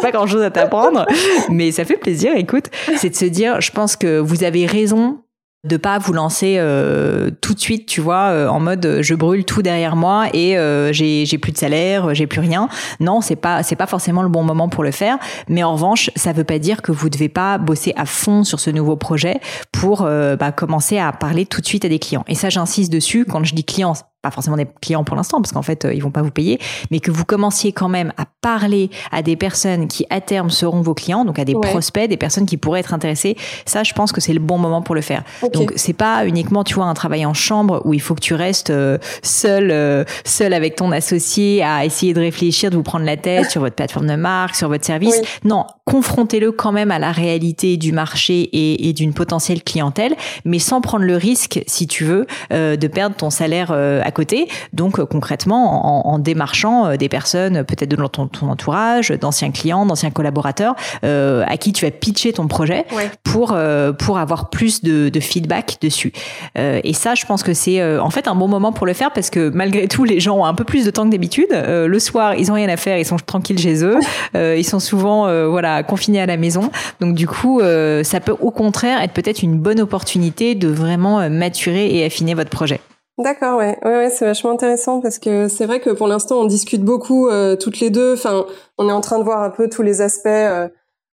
pas 0.00 0.10
grand 0.10 0.26
chose 0.26 0.42
à 0.42 0.50
t'apprendre, 0.50 1.06
mais 1.50 1.72
ça 1.72 1.84
fait 1.84 1.96
plaisir. 1.96 2.32
Écoute, 2.36 2.66
c'est 2.96 3.10
de 3.10 3.14
se 3.14 3.24
dire, 3.24 3.60
je 3.60 3.70
pense 3.70 3.96
que 3.96 4.18
vous 4.18 4.44
avez 4.44 4.66
raison 4.66 5.18
de 5.64 5.76
pas 5.76 5.98
vous 5.98 6.12
lancer 6.12 6.56
euh, 6.58 7.30
tout 7.40 7.54
de 7.54 7.60
suite, 7.60 7.86
tu 7.86 8.00
vois, 8.00 8.30
euh, 8.30 8.48
en 8.48 8.58
mode 8.58 8.84
euh, 8.84 9.02
je 9.02 9.14
brûle 9.14 9.44
tout 9.44 9.62
derrière 9.62 9.94
moi 9.94 10.26
et 10.34 10.56
j'ai 10.92 11.38
plus 11.38 11.52
de 11.52 11.58
salaire, 11.58 12.14
j'ai 12.14 12.26
plus 12.26 12.40
rien. 12.40 12.68
Non, 12.98 13.20
c'est 13.20 13.36
pas 13.36 13.62
c'est 13.62 13.76
pas 13.76 13.86
forcément 13.86 14.22
le 14.22 14.28
bon 14.28 14.42
moment 14.42 14.68
pour 14.68 14.82
le 14.82 14.90
faire. 14.90 15.18
Mais 15.48 15.62
en 15.62 15.74
revanche, 15.74 16.10
ça 16.16 16.32
veut 16.32 16.44
pas 16.44 16.58
dire 16.58 16.82
que 16.82 16.90
vous 16.90 17.08
devez 17.08 17.28
pas 17.28 17.58
bosser 17.58 17.92
à 17.96 18.06
fond 18.06 18.42
sur 18.42 18.58
ce 18.58 18.70
nouveau 18.70 18.96
projet 18.96 19.40
pour 19.70 20.02
bah, 20.02 20.52
commencer 20.52 20.98
à 20.98 21.12
parler 21.12 21.46
tout 21.46 21.60
de 21.60 21.66
suite 21.66 21.84
à 21.84 21.88
des 21.88 21.98
clients. 21.98 22.24
Et 22.28 22.34
ça, 22.34 22.50
j'insiste 22.50 22.92
dessus. 22.92 23.24
Quand 23.24 23.44
je 23.44 23.54
dis 23.54 23.64
clients, 23.64 23.94
pas 24.22 24.30
forcément 24.30 24.56
des 24.56 24.66
clients 24.80 25.04
pour 25.04 25.16
l'instant 25.16 25.40
parce 25.40 25.52
qu'en 25.52 25.62
fait 25.62 25.84
euh, 25.84 25.94
ils 25.94 26.02
vont 26.02 26.10
pas 26.10 26.22
vous 26.22 26.30
payer 26.30 26.60
mais 26.90 27.00
que 27.00 27.10
vous 27.10 27.24
commenciez 27.24 27.72
quand 27.72 27.88
même 27.88 28.12
à 28.16 28.24
parler 28.40 28.90
à 29.10 29.22
des 29.22 29.36
personnes 29.36 29.88
qui 29.88 30.06
à 30.10 30.20
terme 30.20 30.50
seront 30.50 30.80
vos 30.80 30.94
clients 30.94 31.24
donc 31.24 31.38
à 31.38 31.44
des 31.44 31.54
prospects 31.54 32.08
des 32.08 32.16
personnes 32.16 32.46
qui 32.46 32.56
pourraient 32.56 32.80
être 32.80 32.94
intéressées 32.94 33.36
ça 33.66 33.82
je 33.82 33.92
pense 33.92 34.12
que 34.12 34.20
c'est 34.20 34.32
le 34.32 34.40
bon 34.40 34.58
moment 34.58 34.82
pour 34.82 34.94
le 34.94 35.00
faire. 35.00 35.22
Donc 35.52 35.72
c'est 35.76 35.92
pas 35.92 36.26
uniquement 36.26 36.64
tu 36.64 36.74
vois 36.74 36.86
un 36.86 36.94
travail 36.94 37.26
en 37.26 37.34
chambre 37.34 37.82
où 37.84 37.94
il 37.94 38.00
faut 38.00 38.14
que 38.14 38.20
tu 38.20 38.34
restes 38.34 38.70
euh, 38.70 38.98
seul 39.22 39.70
euh, 39.70 40.04
seul 40.24 40.52
avec 40.52 40.76
ton 40.76 40.92
associé 40.92 41.62
à 41.62 41.84
essayer 41.84 42.14
de 42.14 42.20
réfléchir 42.20 42.70
de 42.70 42.76
vous 42.76 42.82
prendre 42.82 43.04
la 43.04 43.16
tête 43.16 43.50
sur 43.50 43.60
votre 43.60 43.76
plateforme 43.76 44.06
de 44.06 44.14
marque 44.14 44.54
sur 44.54 44.68
votre 44.68 44.84
service. 44.84 45.20
Non 45.44 45.66
confrontez-le 45.84 46.52
quand 46.52 46.70
même 46.70 46.90
à 46.92 46.98
la 46.98 47.10
réalité 47.10 47.76
du 47.76 47.92
marché 47.92 48.42
et, 48.52 48.88
et 48.88 48.92
d'une 48.92 49.12
potentielle 49.12 49.64
clientèle, 49.64 50.14
mais 50.44 50.60
sans 50.60 50.80
prendre 50.80 51.04
le 51.04 51.16
risque, 51.16 51.62
si 51.66 51.88
tu 51.88 52.04
veux, 52.04 52.26
euh, 52.52 52.76
de 52.76 52.86
perdre 52.86 53.16
ton 53.16 53.30
salaire 53.30 53.70
euh, 53.72 54.00
à 54.04 54.12
côté. 54.12 54.48
Donc 54.72 55.00
euh, 55.00 55.06
concrètement, 55.06 56.06
en, 56.06 56.14
en 56.14 56.18
démarchant 56.18 56.96
des 56.96 57.08
personnes 57.08 57.64
peut-être 57.64 57.88
de 57.88 57.96
ton, 58.06 58.28
ton 58.28 58.48
entourage, 58.48 59.10
d'anciens 59.10 59.50
clients, 59.50 59.84
d'anciens 59.84 60.10
collaborateurs, 60.10 60.74
à 61.02 61.56
qui 61.56 61.72
tu 61.72 61.84
vas 61.84 61.90
pitcher 61.90 62.32
ton 62.32 62.46
projet 62.46 62.84
pour 63.24 63.56
pour 63.98 64.18
avoir 64.18 64.50
plus 64.50 64.82
de, 64.82 65.08
de 65.08 65.20
feedback 65.20 65.78
dessus. 65.80 66.12
et 66.56 66.92
ça, 66.92 67.14
je 67.14 67.24
pense 67.26 67.42
que 67.42 67.54
c'est 67.54 67.82
en 67.98 68.10
fait 68.10 68.28
un 68.28 68.34
bon 68.34 68.48
moment 68.48 68.72
pour 68.72 68.86
le 68.86 68.92
faire 68.92 69.12
parce 69.12 69.30
que 69.30 69.50
malgré 69.50 69.88
tout, 69.88 70.04
les 70.04 70.20
gens 70.20 70.38
ont 70.38 70.44
un 70.44 70.54
peu 70.54 70.64
plus 70.64 70.84
de 70.84 70.90
temps 70.90 71.04
que 71.04 71.10
d'habitude. 71.10 71.48
le 71.50 71.98
soir, 71.98 72.34
ils 72.34 72.50
ont 72.50 72.54
rien 72.54 72.68
à 72.68 72.76
faire, 72.76 72.98
ils 72.98 73.04
sont 73.04 73.16
tranquilles 73.16 73.58
chez 73.58 73.84
eux, 73.84 73.98
ils 74.34 74.64
sont 74.64 74.80
souvent 74.80 75.22
voilà 75.48 75.71
confinés 75.82 76.20
à 76.20 76.26
la 76.26 76.36
maison. 76.36 76.70
Donc 77.00 77.14
du 77.14 77.26
coup, 77.26 77.60
ça 77.60 78.20
peut 78.20 78.36
au 78.40 78.50
contraire 78.50 79.00
être 79.00 79.12
peut-être 79.12 79.42
une 79.42 79.58
bonne 79.58 79.80
opportunité 79.80 80.54
de 80.54 80.68
vraiment 80.68 81.28
maturer 81.30 81.94
et 81.94 82.04
affiner 82.04 82.34
votre 82.34 82.50
projet. 82.50 82.80
D'accord, 83.18 83.58
ouais, 83.58 83.78
ouais, 83.84 83.96
ouais 83.96 84.10
c'est 84.10 84.24
vachement 84.24 84.52
intéressant 84.52 85.00
parce 85.00 85.18
que 85.18 85.46
c'est 85.48 85.66
vrai 85.66 85.80
que 85.80 85.90
pour 85.90 86.08
l'instant 86.08 86.40
on 86.40 86.44
discute 86.46 86.82
beaucoup 86.82 87.28
euh, 87.28 87.56
toutes 87.56 87.78
les 87.80 87.90
deux. 87.90 88.14
Enfin, 88.14 88.46
on 88.78 88.88
est 88.88 88.92
en 88.92 89.02
train 89.02 89.18
de 89.18 89.24
voir 89.24 89.42
un 89.42 89.50
peu 89.50 89.68
tous 89.68 89.82
les 89.82 90.00
aspects. 90.00 90.26
Euh, 90.26 90.68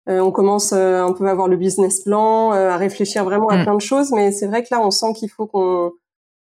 euh 0.08 0.20
on 0.20 0.32
commence 0.32 0.72
euh, 0.74 1.04
un 1.04 1.12
peu 1.12 1.28
à 1.28 1.34
voir 1.34 1.50
le 1.50 1.58
business 1.58 2.02
plan, 2.02 2.52
à 2.52 2.78
réfléchir 2.78 3.26
vraiment 3.26 3.50
à 3.50 3.58
mm. 3.58 3.64
plein 3.64 3.76
de 3.76 3.82
choses, 3.82 4.12
mais 4.12 4.32
c'est 4.32 4.48
vrai 4.48 4.64
que 4.64 4.70
là 4.72 4.80
on 4.82 4.92
sent 4.92 5.14
qu'il 5.14 5.30
faut 5.30 5.46
qu'on 5.46 5.92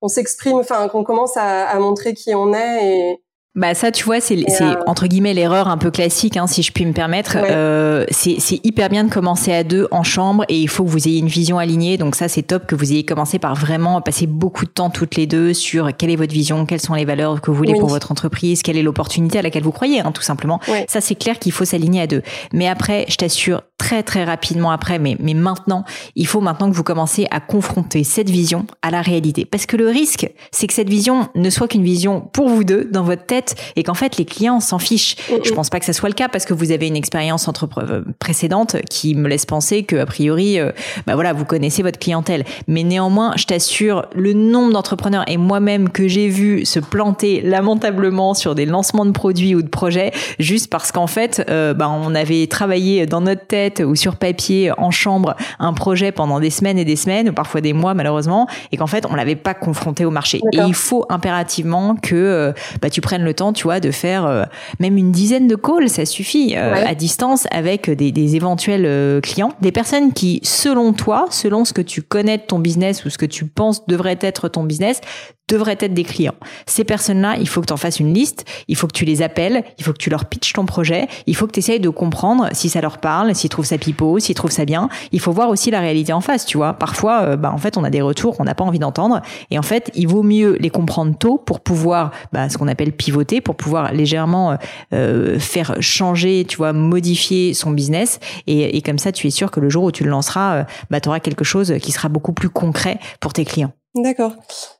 on 0.00 0.08
s'exprime, 0.08 0.58
enfin 0.58 0.88
qu'on 0.88 1.02
commence 1.02 1.36
à, 1.36 1.66
à, 1.68 1.78
montrer 1.80 2.14
qui 2.14 2.34
on 2.36 2.54
est 2.54 2.86
et, 2.86 3.22
bah 3.58 3.74
ça, 3.74 3.90
tu 3.90 4.04
vois, 4.04 4.20
c'est 4.20 4.38
euh, 4.60 4.74
entre 4.86 5.08
guillemets 5.08 5.34
l'erreur 5.34 5.66
un 5.66 5.78
peu 5.78 5.90
classique, 5.90 6.36
hein, 6.36 6.46
si 6.46 6.62
je 6.62 6.70
puis 6.70 6.86
me 6.86 6.92
permettre. 6.92 7.36
Euh, 7.36 8.04
c'est 8.10 8.64
hyper 8.64 8.88
bien 8.88 9.02
de 9.02 9.10
commencer 9.10 9.52
à 9.52 9.64
deux 9.64 9.88
en 9.90 10.04
chambre 10.04 10.44
et 10.48 10.56
il 10.60 10.68
faut 10.68 10.84
que 10.84 10.90
vous 10.90 11.08
ayez 11.08 11.18
une 11.18 11.26
vision 11.26 11.58
alignée. 11.58 11.96
Donc 11.96 12.14
ça, 12.14 12.28
c'est 12.28 12.42
top 12.42 12.66
que 12.66 12.76
vous 12.76 12.92
ayez 12.92 13.04
commencé 13.04 13.40
par 13.40 13.56
vraiment 13.56 14.00
passer 14.00 14.28
beaucoup 14.28 14.64
de 14.64 14.70
temps 14.70 14.90
toutes 14.90 15.16
les 15.16 15.26
deux 15.26 15.54
sur 15.54 15.90
quelle 15.96 16.10
est 16.10 16.16
votre 16.16 16.32
vision, 16.32 16.66
quelles 16.66 16.80
sont 16.80 16.94
les 16.94 17.04
valeurs 17.04 17.40
que 17.40 17.50
vous 17.50 17.56
voulez 17.56 17.74
pour 17.74 17.88
votre 17.88 18.12
entreprise, 18.12 18.62
quelle 18.62 18.76
est 18.76 18.82
l'opportunité 18.82 19.40
à 19.40 19.42
laquelle 19.42 19.64
vous 19.64 19.72
croyez, 19.72 20.00
hein, 20.00 20.12
tout 20.12 20.22
simplement. 20.22 20.60
Ça, 20.86 21.00
c'est 21.00 21.16
clair 21.16 21.40
qu'il 21.40 21.50
faut 21.50 21.64
s'aligner 21.64 22.02
à 22.02 22.06
deux. 22.06 22.22
Mais 22.52 22.68
après, 22.68 23.06
je 23.08 23.16
t'assure, 23.16 23.62
très 23.78 24.02
très 24.02 24.24
rapidement 24.24 24.70
après, 24.70 24.98
mais, 24.98 25.16
mais 25.20 25.34
maintenant, 25.34 25.84
il 26.14 26.26
faut 26.26 26.40
maintenant 26.40 26.70
que 26.70 26.76
vous 26.76 26.82
commencez 26.82 27.26
à 27.30 27.40
confronter 27.40 28.04
cette 28.04 28.28
vision 28.28 28.66
à 28.82 28.90
la 28.90 29.00
réalité. 29.02 29.44
Parce 29.44 29.66
que 29.66 29.76
le 29.76 29.88
risque, 29.88 30.30
c'est 30.50 30.66
que 30.66 30.74
cette 30.74 30.90
vision 30.90 31.28
ne 31.34 31.48
soit 31.48 31.68
qu'une 31.68 31.84
vision 31.84 32.20
pour 32.20 32.48
vous 32.48 32.64
deux 32.64 32.84
dans 32.84 33.02
votre 33.02 33.24
tête 33.24 33.47
et 33.76 33.82
qu'en 33.82 33.94
fait 33.94 34.16
les 34.16 34.24
clients 34.24 34.60
s'en 34.60 34.78
fichent. 34.78 35.16
Je 35.44 35.50
pense 35.52 35.70
pas 35.70 35.78
que 35.78 35.86
ça 35.86 35.92
soit 35.92 36.08
le 36.08 36.14
cas 36.14 36.28
parce 36.28 36.44
que 36.44 36.54
vous 36.54 36.72
avez 36.72 36.86
une 36.86 36.96
expérience 36.96 37.48
entre 37.48 37.68
euh, 37.78 38.02
précédente 38.18 38.76
qui 38.90 39.14
me 39.14 39.28
laisse 39.28 39.46
penser 39.46 39.82
que 39.82 39.96
a 39.96 40.06
priori, 40.06 40.58
euh, 40.58 40.72
bah 41.06 41.14
voilà, 41.14 41.32
vous 41.32 41.44
connaissez 41.44 41.82
votre 41.82 41.98
clientèle. 41.98 42.44
Mais 42.66 42.82
néanmoins, 42.82 43.32
je 43.36 43.44
t'assure, 43.44 44.06
le 44.14 44.32
nombre 44.32 44.72
d'entrepreneurs 44.72 45.24
et 45.28 45.36
moi-même 45.36 45.88
que 45.88 46.08
j'ai 46.08 46.28
vu 46.28 46.64
se 46.64 46.80
planter 46.80 47.40
lamentablement 47.40 48.34
sur 48.34 48.54
des 48.54 48.66
lancements 48.66 49.06
de 49.06 49.12
produits 49.12 49.54
ou 49.54 49.62
de 49.62 49.68
projets 49.68 50.12
juste 50.38 50.70
parce 50.70 50.92
qu'en 50.92 51.06
fait, 51.06 51.44
euh, 51.48 51.74
bah, 51.74 51.88
on 51.88 52.14
avait 52.14 52.46
travaillé 52.46 53.06
dans 53.06 53.20
notre 53.20 53.46
tête 53.46 53.82
ou 53.84 53.94
sur 53.94 54.16
papier 54.16 54.72
en 54.76 54.90
chambre 54.90 55.36
un 55.58 55.72
projet 55.72 56.12
pendant 56.12 56.40
des 56.40 56.50
semaines 56.50 56.78
et 56.78 56.84
des 56.84 56.96
semaines, 56.96 57.30
ou 57.30 57.32
parfois 57.32 57.60
des 57.60 57.72
mois 57.72 57.94
malheureusement, 57.94 58.46
et 58.72 58.76
qu'en 58.76 58.86
fait 58.86 59.06
on 59.08 59.14
l'avait 59.14 59.36
pas 59.36 59.54
confronté 59.54 60.04
au 60.04 60.10
marché. 60.10 60.40
Et 60.52 60.58
il 60.58 60.74
faut 60.74 61.04
impérativement 61.08 61.96
que 61.96 62.52
bah, 62.80 62.90
tu 62.90 63.00
prennes 63.00 63.24
le 63.24 63.34
temps, 63.38 63.52
tu 63.52 63.64
vois, 63.64 63.80
de 63.80 63.90
faire 63.90 64.26
euh, 64.26 64.44
même 64.78 64.96
une 64.96 65.12
dizaine 65.12 65.48
de 65.48 65.56
calls, 65.56 65.88
ça 65.88 66.04
suffit, 66.04 66.54
euh, 66.56 66.84
à 66.86 66.94
distance 66.94 67.46
avec 67.50 67.90
des, 67.90 68.12
des 68.12 68.36
éventuels 68.36 68.84
euh, 68.86 69.20
clients, 69.20 69.52
des 69.60 69.72
personnes 69.72 70.12
qui, 70.12 70.40
selon 70.42 70.92
toi, 70.92 71.26
selon 71.30 71.64
ce 71.64 71.72
que 71.72 71.82
tu 71.82 72.02
connais 72.02 72.38
de 72.38 72.42
ton 72.42 72.58
business 72.58 73.04
ou 73.04 73.10
ce 73.10 73.18
que 73.18 73.26
tu 73.26 73.46
penses 73.46 73.86
devrait 73.86 74.18
être 74.20 74.48
ton 74.48 74.64
business, 74.64 75.00
devraient 75.48 75.78
être 75.80 75.94
des 75.94 76.04
clients. 76.04 76.34
Ces 76.66 76.84
personnes-là, 76.84 77.36
il 77.40 77.48
faut 77.48 77.62
que 77.62 77.66
tu 77.66 77.72
en 77.72 77.78
fasses 77.78 78.00
une 78.00 78.12
liste, 78.12 78.44
il 78.68 78.76
faut 78.76 78.86
que 78.86 78.92
tu 78.92 79.06
les 79.06 79.22
appelles, 79.22 79.64
il 79.78 79.84
faut 79.84 79.92
que 79.92 79.98
tu 79.98 80.10
leur 80.10 80.26
pitches 80.26 80.52
ton 80.52 80.66
projet, 80.66 81.08
il 81.26 81.34
faut 81.34 81.46
que 81.46 81.52
tu 81.52 81.60
essayes 81.60 81.80
de 81.80 81.88
comprendre 81.88 82.48
si 82.52 82.68
ça 82.68 82.82
leur 82.82 82.98
parle, 82.98 83.34
s'ils 83.34 83.48
trouvent 83.48 83.64
ça 83.64 83.78
pipeau, 83.78 84.18
s'ils 84.18 84.34
trouvent 84.34 84.50
ça 84.50 84.66
bien. 84.66 84.90
Il 85.10 85.20
faut 85.20 85.32
voir 85.32 85.48
aussi 85.48 85.70
la 85.70 85.80
réalité 85.80 86.12
en 86.12 86.20
face, 86.20 86.44
tu 86.44 86.58
vois. 86.58 86.74
Parfois, 86.74 87.36
bah, 87.36 87.50
en 87.50 87.56
fait, 87.56 87.78
on 87.78 87.84
a 87.84 87.88
des 87.90 88.02
retours 88.02 88.36
qu'on 88.36 88.44
n'a 88.44 88.54
pas 88.54 88.64
envie 88.64 88.78
d'entendre. 88.78 89.22
Et 89.50 89.58
en 89.58 89.62
fait, 89.62 89.90
il 89.94 90.06
vaut 90.06 90.22
mieux 90.22 90.58
les 90.60 90.68
comprendre 90.68 91.16
tôt 91.16 91.38
pour 91.38 91.60
pouvoir, 91.60 92.10
bah, 92.32 92.50
ce 92.50 92.58
qu'on 92.58 92.68
appelle 92.68 92.92
pivoter, 92.92 93.17
pour 93.44 93.56
pouvoir 93.56 93.92
légèrement 93.92 94.52
euh, 94.52 94.56
euh, 94.92 95.38
faire 95.38 95.76
changer, 95.80 96.44
tu 96.48 96.56
vois, 96.56 96.72
modifier 96.72 97.54
son 97.54 97.70
business. 97.70 98.20
Et, 98.46 98.80
comme 98.82 98.98
ça, 98.98 99.12
tu 99.12 99.26
es 99.26 99.30
sûr 99.30 99.50
que 99.50 99.60
le 99.60 99.68
jour 99.68 99.84
où 99.84 99.92
tu 99.92 100.04
le 100.04 100.10
lanceras, 100.10 100.64
bah, 100.90 101.00
tu 101.00 101.08
auras 101.08 101.20
quelque 101.20 101.44
chose 101.44 101.74
qui 101.82 101.92
sera 101.92 102.08
beaucoup 102.08 102.32
plus 102.32 102.48
concret 102.48 102.98
pour 103.20 103.32
tes 103.32 103.44
clients. 103.44 103.72
D'accord. 103.94 104.32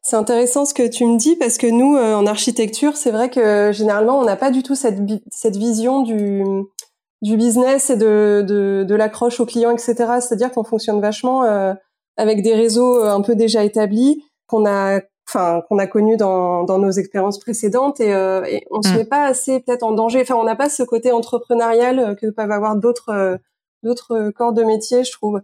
C'est 0.03 0.17
intéressant 0.17 0.65
ce 0.65 0.75
que 0.75 0.87
tu 0.87 1.05
me 1.05 1.17
dis 1.17 1.37
parce 1.37 1.59
que 1.59 1.67
nous, 1.67 1.97
euh, 1.97 2.15
en 2.15 2.27
architecture, 2.27 2.97
c'est 2.97 3.11
vrai 3.11 3.31
que 3.31 3.73
généralement, 3.73 4.19
on 4.19 4.25
n'a 4.25 4.37
pas 4.37 4.51
du 4.51 4.63
tout 4.63 4.75
cette, 4.75 5.01
vision 5.57 6.03
du, 6.03 6.67
business 7.23 7.91
et 7.91 7.97
de, 7.97 8.95
l'accroche 8.95 9.41
aux 9.41 9.47
clients, 9.47 9.71
etc. 9.71 9.95
C'est-à-dire 10.21 10.51
qu'on 10.53 10.65
fonctionne 10.65 11.01
vachement 11.01 11.45
euh, 11.45 11.75
avec 12.17 12.43
des 12.43 12.55
réseaux 12.55 13.03
euh, 13.03 13.11
un 13.11 13.23
peu 13.23 13.35
déjà 13.35 13.65
établis 13.65 14.23
qu'on 14.47 14.67
a, 14.67 15.01
enfin, 15.29 15.63
qu'on 15.69 15.79
a 15.79 15.87
connus 15.87 16.17
dans, 16.17 16.65
dans 16.65 16.79
nos 16.79 16.91
expériences 16.91 17.39
précédentes 17.39 18.01
et, 18.01 18.11
et 18.11 18.67
on 18.71 18.83
se 18.83 18.89
mm. 18.89 18.97
met 18.97 19.05
pas 19.05 19.25
assez 19.25 19.61
peut-être 19.61 19.83
en 19.83 19.93
danger. 19.93 20.23
Enfin, 20.23 20.37
on 20.37 20.45
n'a 20.45 20.57
pas 20.57 20.69
ce 20.69 20.83
côté 20.83 21.13
entrepreneurial 21.13 22.17
que 22.21 22.31
peuvent 22.31 22.51
avoir 22.51 22.77
d'autres 22.77 23.39
d'autres 23.83 24.31
corps 24.31 24.53
de 24.53 24.65
métier, 24.65 25.05
je 25.05 25.13
trouve. 25.13 25.41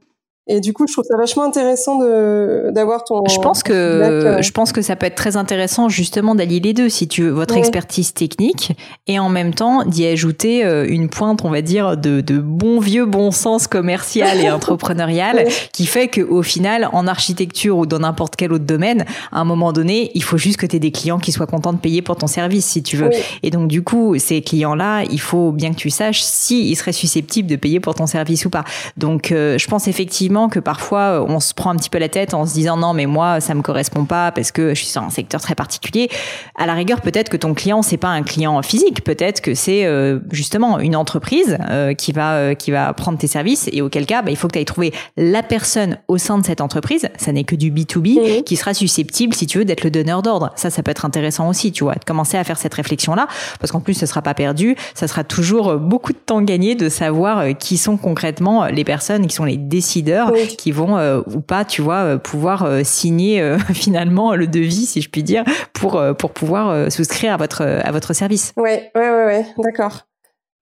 Et 0.47 0.61
du 0.61 0.75
coup, 0.75 0.87
je 0.87 0.93
trouve 0.93 1.07
ça 1.09 1.17
vachement 1.17 1.45
intéressant 1.45 1.99
de 1.99 2.71
d'avoir 2.71 3.05
ton. 3.05 3.23
Je 3.27 3.39
pense 3.39 3.63
que 3.63 3.73
euh. 3.73 4.43
je 4.43 4.51
pense 4.51 4.73
que 4.73 4.83
ça 4.83 4.95
peut 4.95 5.07
être 5.07 5.15
très 5.15 5.39
intéressant 5.39 5.89
justement 5.89 6.35
d'allier 6.35 6.61
les 6.61 6.75
deux, 6.75 6.91
si 6.91 7.09
tu 7.09 7.23
veux, 7.23 7.31
votre 7.31 7.57
expertise 7.57 8.13
technique 8.13 8.77
et 9.07 9.19
en 9.19 9.31
même 9.31 9.55
temps 9.55 9.85
d'y 9.85 10.07
ajouter 10.07 10.63
euh, 10.63 10.87
une 10.87 11.09
pointe, 11.09 11.47
on 11.47 11.51
va 11.51 11.63
dire, 11.63 11.97
de, 11.97 12.21
de 12.21 12.39
bon 12.39 12.79
vieux 12.79 13.07
bon 13.07 13.31
sens 13.31 13.67
commercial 13.67 14.39
et 14.39 14.51
entrepreneurial, 14.51 15.47
qui 15.73 15.87
fait 15.87 16.09
que 16.09 16.21
au 16.21 16.43
final, 16.43 16.91
en 16.93 17.07
architecture 17.07 17.79
ou 17.79 17.87
dans 17.87 18.01
n'importe 18.01 18.37
quel 18.37 18.53
autre 18.53 18.67
domaine, 18.67 19.07
à 19.33 19.41
un 19.41 19.45
moment 19.45 19.73
donné, 19.73 20.11
il 20.15 20.23
faut 20.23 20.37
juste 20.37 20.59
que 20.59 20.67
tu 20.67 20.77
aies 20.77 20.81
des 20.81 20.93
clients 20.93 21.19
qui 21.19 21.33
soient 21.33 21.47
contents 21.47 21.73
de 21.73 21.79
payer 21.79 22.03
pour 22.03 22.17
ton 22.17 22.27
service, 22.27 22.67
si 22.67 22.83
tu 22.83 22.99
veux. 22.99 23.09
Et 23.43 23.51
donc 23.51 23.69
du 23.69 23.83
coup, 23.83 24.19
ces 24.19 24.43
clients-là, 24.43 25.05
il 25.05 25.21
faut 25.21 25.53
bien 25.53 25.71
que 25.71 25.77
tu 25.77 25.89
saches 25.89 26.23
si 26.23 26.69
ils 26.69 26.77
seraient 26.77 26.93
susceptibles 26.93 27.49
de 27.49 27.57
payer 27.57 27.81
pour 27.81 27.95
ton 27.95 28.07
service 28.07 28.45
ou 28.45 28.51
pas. 28.51 28.65
Donc, 28.99 29.33
euh, 29.33 29.57
je 29.57 29.67
pense 29.69 29.89
effectivement 29.89 30.34
que 30.49 30.61
parfois 30.61 31.01
euh, 31.01 31.27
on 31.29 31.41
se 31.41 31.55
prend 31.55 31.71
un 31.71 31.77
petit 31.77 31.91
peu 31.91 31.99
la 31.99 32.09
tête 32.09 32.35
en 32.35 32.47
se 32.47 32.55
disant 32.55 32.77
non 32.77 32.93
mais 32.93 33.07
moi 33.07 33.41
ça 33.41 33.55
me 33.55 33.63
correspond 33.63 34.05
pas 34.05 34.33
parce 34.33 34.53
que 34.53 34.71
je 34.71 34.81
suis 34.81 34.89
sur 34.89 35.03
un 35.03 35.11
secteur 35.11 35.41
très 35.41 35.55
particulier. 35.55 36.11
À 36.57 36.67
la 36.67 36.75
rigueur 36.75 37.01
peut-être 37.01 37.29
que 37.29 37.37
ton 37.37 37.55
client 37.55 37.83
c'est 37.83 37.97
pas 37.97 38.09
un 38.09 38.23
client 38.23 38.61
physique, 38.63 39.05
peut-être 39.05 39.41
que 39.41 39.55
c'est 39.55 39.87
euh, 39.87 40.21
justement 40.31 40.79
une 40.79 40.97
entreprise 40.97 41.59
euh, 41.71 41.95
qui 41.95 42.13
va 42.13 42.55
qui 42.55 42.71
va 42.71 42.93
prendre 42.93 43.19
tes 43.19 43.27
services 43.27 43.69
et 43.73 43.83
auquel 43.83 44.07
cas 44.07 44.23
bah, 44.23 44.31
il 44.31 44.37
faut 44.37 44.49
que 44.49 44.53
tu 44.53 44.59
ailles 44.59 44.65
trouver 44.65 44.93
la 45.17 45.43
personne 45.43 45.99
au 46.09 46.19
sein 46.19 46.39
de 46.39 46.45
cette 46.45 46.61
entreprise, 46.61 47.09
ça 47.17 47.33
n'est 47.33 47.45
que 47.45 47.57
du 47.57 47.71
B2B 47.71 48.45
qui 48.45 48.57
sera 48.57 48.75
susceptible 48.75 49.35
si 49.35 49.47
tu 49.47 49.59
veux 49.59 49.65
d'être 49.65 49.85
le 49.85 49.91
donneur 49.91 50.23
d'ordre. 50.23 50.51
Ça 50.57 50.71
ça 50.71 50.83
peut 50.83 50.91
être 50.91 51.05
intéressant 51.05 51.49
aussi, 51.49 51.73
tu 51.73 51.85
vois, 51.85 51.95
de 51.95 52.05
commencer 52.05 52.37
à 52.37 52.45
faire 52.45 52.59
cette 52.59 52.75
réflexion 52.75 53.15
là 53.15 53.29
parce 53.61 53.73
qu'en 53.73 53.81
plus 53.81 53.95
ce 53.95 54.07
sera 54.07 54.23
pas 54.23 54.35
perdu, 54.35 54.77
ça 54.95 55.07
sera 55.09 55.25
toujours 55.25 55.77
beaucoup 55.77 56.13
de 56.13 56.19
temps 56.19 56.43
gagné 56.43 56.75
de 56.75 56.89
savoir 56.89 57.45
qui 57.59 57.77
sont 57.77 57.97
concrètement 57.97 58.67
les 58.67 58.85
personnes 58.85 59.27
qui 59.27 59.35
sont 59.35 59.45
les 59.45 59.57
décideurs 59.57 60.24
qui 60.33 60.73
vont 60.73 60.97
euh, 60.97 61.21
ou 61.33 61.41
pas, 61.41 61.65
tu 61.65 61.83
vois, 61.83 61.97
euh, 61.97 62.19
pouvoir 62.19 62.65
euh, 62.65 62.83
signer 62.85 63.57
finalement 63.73 64.35
le 64.35 64.47
devis, 64.47 64.87
si 64.87 65.01
je 65.01 65.11
puis 65.11 65.23
dire, 65.23 65.45
pour 65.73 66.01
pour 66.19 66.31
pouvoir 66.31 66.91
souscrire 66.91 67.35
à 67.35 67.37
votre 67.37 67.63
à 67.63 67.91
votre 67.93 68.13
service. 68.13 68.53
Ouais, 68.57 68.91
ouais, 68.95 69.11
ouais, 69.11 69.25
ouais, 69.27 69.47
d'accord. 69.59 70.01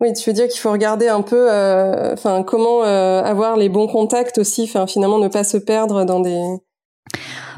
Oui, 0.01 0.13
tu 0.15 0.29
veux 0.29 0.35
dire 0.35 0.49
qu'il 0.49 0.61
faut 0.61 0.73
regarder 0.73 1.09
un 1.09 1.23
peu, 1.23 1.49
enfin, 2.13 2.43
comment 2.43 2.83
avoir 2.83 3.57
les 3.57 3.69
bons 3.69 3.87
contacts 3.87 4.39
aussi, 4.39 4.65
enfin, 4.65 4.87
finalement, 4.87 5.19
ne 5.19 5.29
pas 5.29 5.45
se 5.45 5.57
perdre 5.57 6.05
dans 6.05 6.21
des 6.21 6.41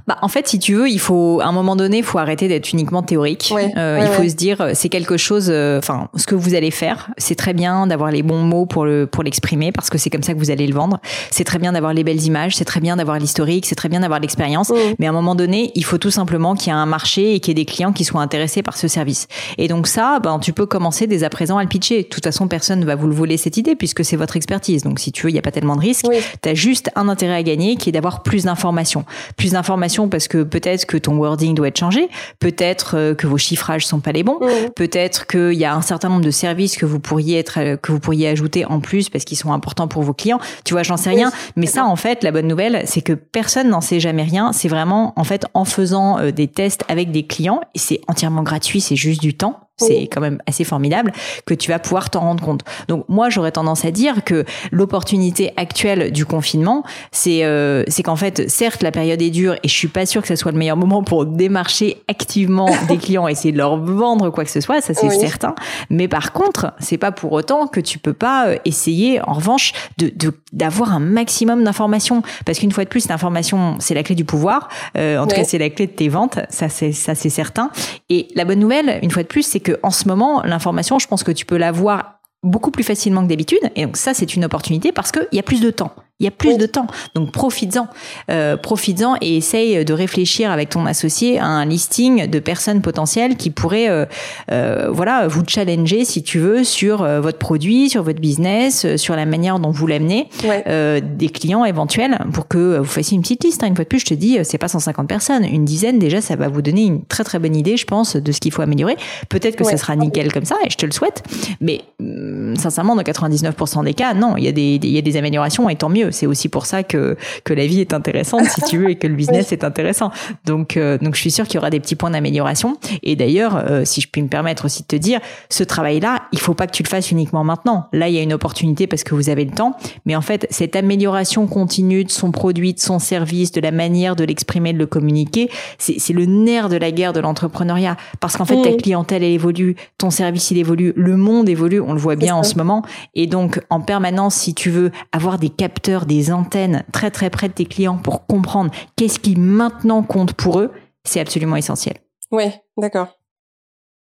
bah, 0.06 0.18
en 0.20 0.28
fait, 0.28 0.46
si 0.48 0.58
tu 0.58 0.74
veux, 0.74 0.88
il 0.88 1.00
faut, 1.00 1.40
à 1.40 1.46
un 1.46 1.52
moment 1.52 1.76
donné, 1.76 1.98
il 1.98 2.04
faut 2.04 2.18
arrêter 2.18 2.46
d'être 2.46 2.72
uniquement 2.72 3.02
théorique. 3.02 3.52
Euh, 3.76 3.98
il 4.02 4.08
faut 4.08 4.28
se 4.28 4.34
dire, 4.34 4.60
euh, 4.60 4.70
c'est 4.74 4.90
quelque 4.90 5.16
chose, 5.16 5.46
euh, 5.48 5.78
enfin, 5.78 6.08
ce 6.14 6.26
que 6.26 6.34
vous 6.34 6.54
allez 6.54 6.70
faire, 6.70 7.10
c'est 7.16 7.34
très 7.34 7.54
bien 7.54 7.86
d'avoir 7.86 8.10
les 8.10 8.22
bons 8.22 8.42
mots 8.42 8.66
pour 8.66 8.84
le, 8.84 9.06
pour 9.06 9.22
l'exprimer, 9.22 9.72
parce 9.72 9.88
que 9.88 9.96
c'est 9.96 10.10
comme 10.10 10.22
ça 10.22 10.34
que 10.34 10.38
vous 10.38 10.50
allez 10.50 10.66
le 10.66 10.74
vendre. 10.74 11.00
C'est 11.30 11.44
très 11.44 11.58
bien 11.58 11.72
d'avoir 11.72 11.94
les 11.94 12.04
belles 12.04 12.22
images, 12.22 12.56
c'est 12.56 12.66
très 12.66 12.80
bien 12.80 12.96
d'avoir 12.96 13.18
l'historique, 13.18 13.64
c'est 13.64 13.74
très 13.74 13.88
bien 13.88 14.00
d'avoir 14.00 14.20
l'expérience. 14.20 14.72
Mais 14.98 15.06
à 15.06 15.10
un 15.10 15.12
moment 15.12 15.34
donné, 15.34 15.72
il 15.74 15.84
faut 15.84 15.98
tout 15.98 16.10
simplement 16.10 16.54
qu'il 16.54 16.68
y 16.68 16.70
ait 16.70 16.78
un 16.78 16.86
marché 16.86 17.34
et 17.34 17.40
qu'il 17.40 17.56
y 17.56 17.60
ait 17.60 17.64
des 17.64 17.70
clients 17.70 17.92
qui 17.92 18.04
soient 18.04 18.20
intéressés 18.20 18.62
par 18.62 18.76
ce 18.76 18.88
service. 18.88 19.26
Et 19.56 19.68
donc 19.68 19.86
ça, 19.86 20.18
ben, 20.22 20.38
tu 20.38 20.52
peux 20.52 20.66
commencer 20.66 21.06
dès 21.06 21.24
à 21.24 21.30
présent 21.30 21.56
à 21.56 21.62
le 21.62 21.68
pitcher. 21.68 22.02
De 22.02 22.08
toute 22.08 22.24
façon, 22.24 22.46
personne 22.46 22.80
ne 22.80 22.86
va 22.86 22.94
vous 22.94 23.06
le 23.06 23.14
voler 23.14 23.38
cette 23.38 23.56
idée 23.56 23.74
puisque 23.74 24.04
c'est 24.04 24.16
votre 24.16 24.36
expertise. 24.36 24.82
Donc 24.82 24.98
si 24.98 25.12
tu 25.12 25.22
veux, 25.22 25.30
il 25.30 25.32
n'y 25.32 25.38
a 25.38 25.42
pas 25.42 25.50
tellement 25.50 25.76
de 25.76 25.80
risques. 25.80 26.06
Tu 26.42 26.48
as 26.48 26.54
juste 26.54 26.90
un 26.94 27.08
intérêt 27.08 27.36
à 27.36 27.42
gagner 27.42 27.76
qui 27.76 27.88
est 27.88 27.92
d'avoir 27.92 28.22
plus 28.22 28.44
d'informations. 28.44 29.04
Plus 29.36 29.52
d'informations 29.52 29.93
informations 29.94 30.08
parce 30.08 30.28
que 30.28 30.42
peut-être 30.42 30.86
que 30.86 30.96
ton 30.96 31.16
wording 31.16 31.54
doit 31.54 31.68
être 31.68 31.78
changé, 31.78 32.08
peut-être 32.38 33.14
que 33.14 33.26
vos 33.26 33.38
chiffrages 33.38 33.86
sont 33.86 34.00
pas 34.00 34.12
les 34.12 34.22
bons, 34.22 34.38
mmh. 34.40 34.70
peut-être 34.74 35.26
qu'il 35.26 35.54
y 35.54 35.64
a 35.64 35.74
un 35.74 35.82
certain 35.82 36.08
nombre 36.08 36.24
de 36.24 36.30
services 36.30 36.76
que 36.76 36.86
vous 36.86 37.00
pourriez 37.00 37.38
être 37.38 37.76
que 37.76 37.92
vous 37.92 38.00
pourriez 38.00 38.28
ajouter 38.28 38.64
en 38.64 38.80
plus 38.80 39.08
parce 39.08 39.24
qu'ils 39.24 39.38
sont 39.38 39.52
importants 39.52 39.88
pour 39.88 40.02
vos 40.02 40.14
clients. 40.14 40.40
Tu 40.64 40.74
vois, 40.74 40.82
j'en 40.82 40.96
sais 40.96 41.10
rien, 41.10 41.32
mais 41.56 41.66
ça 41.66 41.84
en 41.84 41.96
fait, 41.96 42.22
la 42.22 42.32
bonne 42.32 42.46
nouvelle, 42.48 42.82
c'est 42.86 43.02
que 43.02 43.12
personne 43.12 43.68
n'en 43.68 43.80
sait 43.80 44.00
jamais 44.00 44.22
rien. 44.22 44.52
C'est 44.52 44.68
vraiment 44.68 45.12
en 45.16 45.24
fait 45.24 45.46
en 45.54 45.64
faisant 45.64 46.30
des 46.30 46.48
tests 46.48 46.84
avec 46.88 47.10
des 47.10 47.26
clients, 47.26 47.60
et 47.74 47.78
c'est 47.78 48.00
entièrement 48.08 48.42
gratuit, 48.42 48.80
c'est 48.80 48.96
juste 48.96 49.20
du 49.20 49.34
temps 49.34 49.63
c'est 49.76 50.02
quand 50.02 50.20
même 50.20 50.38
assez 50.46 50.62
formidable 50.62 51.12
que 51.46 51.54
tu 51.54 51.70
vas 51.70 51.80
pouvoir 51.80 52.08
t'en 52.10 52.20
rendre 52.20 52.44
compte. 52.44 52.62
Donc 52.86 53.04
moi 53.08 53.28
j'aurais 53.28 53.50
tendance 53.50 53.84
à 53.84 53.90
dire 53.90 54.22
que 54.24 54.44
l'opportunité 54.70 55.52
actuelle 55.56 56.12
du 56.12 56.24
confinement, 56.26 56.84
c'est 57.10 57.44
euh, 57.44 57.82
c'est 57.88 58.04
qu'en 58.04 58.14
fait 58.14 58.48
certes 58.48 58.84
la 58.84 58.92
période 58.92 59.20
est 59.20 59.30
dure 59.30 59.54
et 59.54 59.68
je 59.68 59.74
suis 59.74 59.88
pas 59.88 60.06
sûre 60.06 60.22
que 60.22 60.28
ce 60.28 60.36
soit 60.36 60.52
le 60.52 60.58
meilleur 60.58 60.76
moment 60.76 61.02
pour 61.02 61.26
démarcher 61.26 62.02
activement 62.06 62.70
des 62.88 62.98
clients, 62.98 63.26
essayer 63.26 63.50
de 63.50 63.58
leur 63.58 63.76
vendre 63.76 64.30
quoi 64.30 64.44
que 64.44 64.50
ce 64.50 64.60
soit, 64.60 64.80
ça 64.80 64.94
c'est 64.94 65.10
certain. 65.10 65.56
Mais 65.90 66.06
par 66.06 66.32
contre 66.32 66.72
c'est 66.78 66.98
pas 66.98 67.10
pour 67.10 67.32
autant 67.32 67.66
que 67.66 67.80
tu 67.80 67.98
peux 67.98 68.12
pas 68.12 68.46
euh, 68.46 68.56
essayer 68.64 69.20
en 69.22 69.32
revanche 69.32 69.72
de 69.98 70.12
d'avoir 70.52 70.92
un 70.92 71.00
maximum 71.00 71.64
d'informations 71.64 72.22
parce 72.46 72.60
qu'une 72.60 72.70
fois 72.70 72.84
de 72.84 72.88
plus 72.88 73.08
l'information 73.08 73.76
c'est 73.80 73.94
la 73.94 74.04
clé 74.04 74.14
du 74.14 74.24
pouvoir. 74.24 74.68
Euh, 74.96 75.18
en 75.18 75.26
tout 75.26 75.34
cas 75.34 75.42
c'est 75.42 75.58
la 75.58 75.70
clé 75.70 75.88
de 75.88 75.92
tes 75.92 76.08
ventes, 76.08 76.38
ça 76.48 76.68
c'est 76.68 76.92
ça 76.92 77.16
c'est 77.16 77.28
certain. 77.28 77.70
Et 78.08 78.28
la 78.36 78.44
bonne 78.44 78.60
nouvelle 78.60 79.00
une 79.02 79.10
fois 79.10 79.24
de 79.24 79.28
plus 79.28 79.42
c'est 79.42 79.63
que 79.64 79.80
en 79.82 79.90
ce 79.90 80.06
moment, 80.06 80.42
l'information, 80.44 81.00
je 81.00 81.08
pense 81.08 81.24
que 81.24 81.32
tu 81.32 81.44
peux 81.44 81.56
l'avoir 81.56 82.20
beaucoup 82.44 82.70
plus 82.70 82.84
facilement 82.84 83.22
que 83.22 83.28
d'habitude. 83.28 83.58
Et 83.74 83.84
donc 83.86 83.96
ça, 83.96 84.14
c'est 84.14 84.36
une 84.36 84.44
opportunité 84.44 84.92
parce 84.92 85.10
qu'il 85.10 85.26
y 85.32 85.40
a 85.40 85.42
plus 85.42 85.60
de 85.60 85.70
temps. 85.70 85.92
Il 86.20 86.24
y 86.24 86.28
a 86.28 86.30
plus 86.30 86.58
de 86.58 86.66
temps, 86.66 86.86
donc 87.16 87.32
profites-en, 87.32 87.88
euh, 88.30 88.56
profites-en 88.56 89.16
et 89.20 89.38
essaye 89.38 89.84
de 89.84 89.92
réfléchir 89.92 90.52
avec 90.52 90.68
ton 90.68 90.86
associé 90.86 91.40
à 91.40 91.46
un 91.46 91.64
listing 91.64 92.30
de 92.30 92.38
personnes 92.38 92.82
potentielles 92.82 93.36
qui 93.36 93.50
pourraient, 93.50 93.88
euh, 93.88 94.06
euh, 94.52 94.90
voilà, 94.92 95.26
vous 95.26 95.42
challenger 95.44 96.04
si 96.04 96.22
tu 96.22 96.38
veux 96.38 96.62
sur 96.62 96.98
votre 97.20 97.38
produit, 97.38 97.90
sur 97.90 98.04
votre 98.04 98.20
business, 98.20 98.94
sur 98.94 99.16
la 99.16 99.26
manière 99.26 99.58
dont 99.58 99.72
vous 99.72 99.88
l'amenez, 99.88 100.28
des 100.38 101.28
clients 101.30 101.64
éventuels 101.64 102.16
pour 102.32 102.46
que 102.46 102.78
vous 102.78 102.84
fassiez 102.84 103.16
une 103.16 103.22
petite 103.22 103.42
liste. 103.42 103.64
Hein. 103.64 103.66
Une 103.66 103.74
fois 103.74 103.82
de 103.82 103.88
plus, 103.88 103.98
je 103.98 104.06
te 104.06 104.14
dis, 104.14 104.38
c'est 104.44 104.56
pas 104.56 104.68
150 104.68 105.08
personnes, 105.08 105.44
une 105.44 105.64
dizaine 105.64 105.98
déjà, 105.98 106.20
ça 106.20 106.36
va 106.36 106.46
vous 106.46 106.62
donner 106.62 106.84
une 106.84 107.04
très 107.04 107.24
très 107.24 107.40
bonne 107.40 107.56
idée, 107.56 107.76
je 107.76 107.86
pense, 107.86 108.14
de 108.14 108.30
ce 108.30 108.38
qu'il 108.38 108.52
faut 108.52 108.62
améliorer. 108.62 108.96
Peut-être 109.30 109.56
que 109.56 109.64
ça 109.64 109.76
sera 109.76 109.96
nickel 109.96 110.32
comme 110.32 110.44
ça 110.44 110.54
et 110.64 110.70
je 110.70 110.76
te 110.76 110.86
le 110.86 110.92
souhaite, 110.92 111.24
mais 111.60 111.80
hum, 111.98 112.54
sincèrement, 112.56 112.94
dans 112.94 113.02
99% 113.02 113.82
des 113.82 113.94
cas, 113.94 114.14
non, 114.14 114.36
il 114.36 114.44
y 114.44 114.48
a 114.48 114.52
des, 114.52 114.78
il 114.80 114.90
y 114.92 114.98
a 114.98 115.02
des 115.02 115.16
améliorations 115.16 115.68
et 115.68 115.74
tant 115.74 115.88
mieux 115.88 116.03
c'est 116.10 116.26
aussi 116.26 116.48
pour 116.48 116.66
ça 116.66 116.82
que 116.82 117.16
que 117.44 117.54
la 117.54 117.66
vie 117.66 117.80
est 117.80 117.92
intéressante, 117.92 118.44
si 118.46 118.60
tu 118.62 118.78
veux, 118.78 118.90
et 118.90 118.96
que 118.96 119.06
le 119.06 119.14
business 119.14 119.52
est 119.52 119.64
intéressant. 119.64 120.10
Donc 120.44 120.76
euh, 120.76 120.98
donc 120.98 121.14
je 121.14 121.20
suis 121.20 121.30
sûre 121.30 121.46
qu'il 121.46 121.56
y 121.56 121.58
aura 121.58 121.70
des 121.70 121.80
petits 121.80 121.96
points 121.96 122.10
d'amélioration. 122.10 122.76
Et 123.02 123.16
d'ailleurs, 123.16 123.56
euh, 123.56 123.84
si 123.84 124.00
je 124.00 124.08
puis 124.08 124.22
me 124.22 124.28
permettre 124.28 124.64
aussi 124.64 124.82
de 124.82 124.86
te 124.86 124.96
dire, 124.96 125.20
ce 125.48 125.64
travail-là, 125.64 126.22
il 126.32 126.38
faut 126.38 126.54
pas 126.54 126.66
que 126.66 126.72
tu 126.72 126.82
le 126.82 126.88
fasses 126.88 127.10
uniquement 127.10 127.44
maintenant. 127.44 127.88
Là, 127.92 128.08
il 128.08 128.14
y 128.14 128.18
a 128.18 128.22
une 128.22 128.32
opportunité 128.32 128.86
parce 128.86 129.04
que 129.04 129.14
vous 129.14 129.28
avez 129.28 129.44
le 129.44 129.52
temps, 129.52 129.76
mais 130.06 130.16
en 130.16 130.20
fait, 130.20 130.46
cette 130.50 130.76
amélioration 130.76 131.46
continue 131.46 132.04
de 132.04 132.10
son 132.10 132.30
produit, 132.30 132.74
de 132.74 132.80
son 132.80 132.98
service, 132.98 133.52
de 133.52 133.60
la 133.60 133.70
manière 133.70 134.16
de 134.16 134.24
l'exprimer, 134.24 134.72
de 134.72 134.78
le 134.78 134.86
communiquer, 134.86 135.50
c'est 135.78 136.12
le 136.12 136.26
nerf 136.26 136.68
de 136.68 136.76
la 136.76 136.90
guerre 136.90 137.12
de 137.12 137.20
l'entrepreneuriat. 137.20 137.96
Parce 138.20 138.36
qu'en 138.36 138.44
fait, 138.44 138.60
ta 138.62 138.72
clientèle 138.72 139.22
elle 139.22 139.32
évolue, 139.32 139.76
ton 139.98 140.10
service 140.10 140.50
il 140.50 140.58
évolue, 140.58 140.92
le 140.96 141.16
monde 141.16 141.48
évolue, 141.48 141.80
on 141.80 141.92
le 141.92 141.98
voit 141.98 142.16
bien 142.16 142.34
en 142.34 142.42
ce 142.42 142.56
moment. 142.56 142.82
Et 143.14 143.26
donc, 143.26 143.60
en 143.70 143.80
permanence, 143.80 144.34
si 144.34 144.54
tu 144.54 144.70
veux 144.70 144.90
avoir 145.12 145.38
des 145.38 145.48
capteurs 145.48 145.93
des 146.00 146.32
antennes 146.32 146.84
très 146.92 147.10
très 147.10 147.30
près 147.30 147.48
de 147.48 147.54
tes 147.54 147.64
clients 147.64 147.98
pour 147.98 148.26
comprendre 148.26 148.70
qu'est-ce 148.96 149.18
qui 149.18 149.36
maintenant 149.36 150.02
compte 150.02 150.34
pour 150.34 150.60
eux, 150.60 150.72
c'est 151.04 151.20
absolument 151.20 151.56
essentiel. 151.56 151.96
Oui, 152.30 152.50
d'accord. 152.76 153.08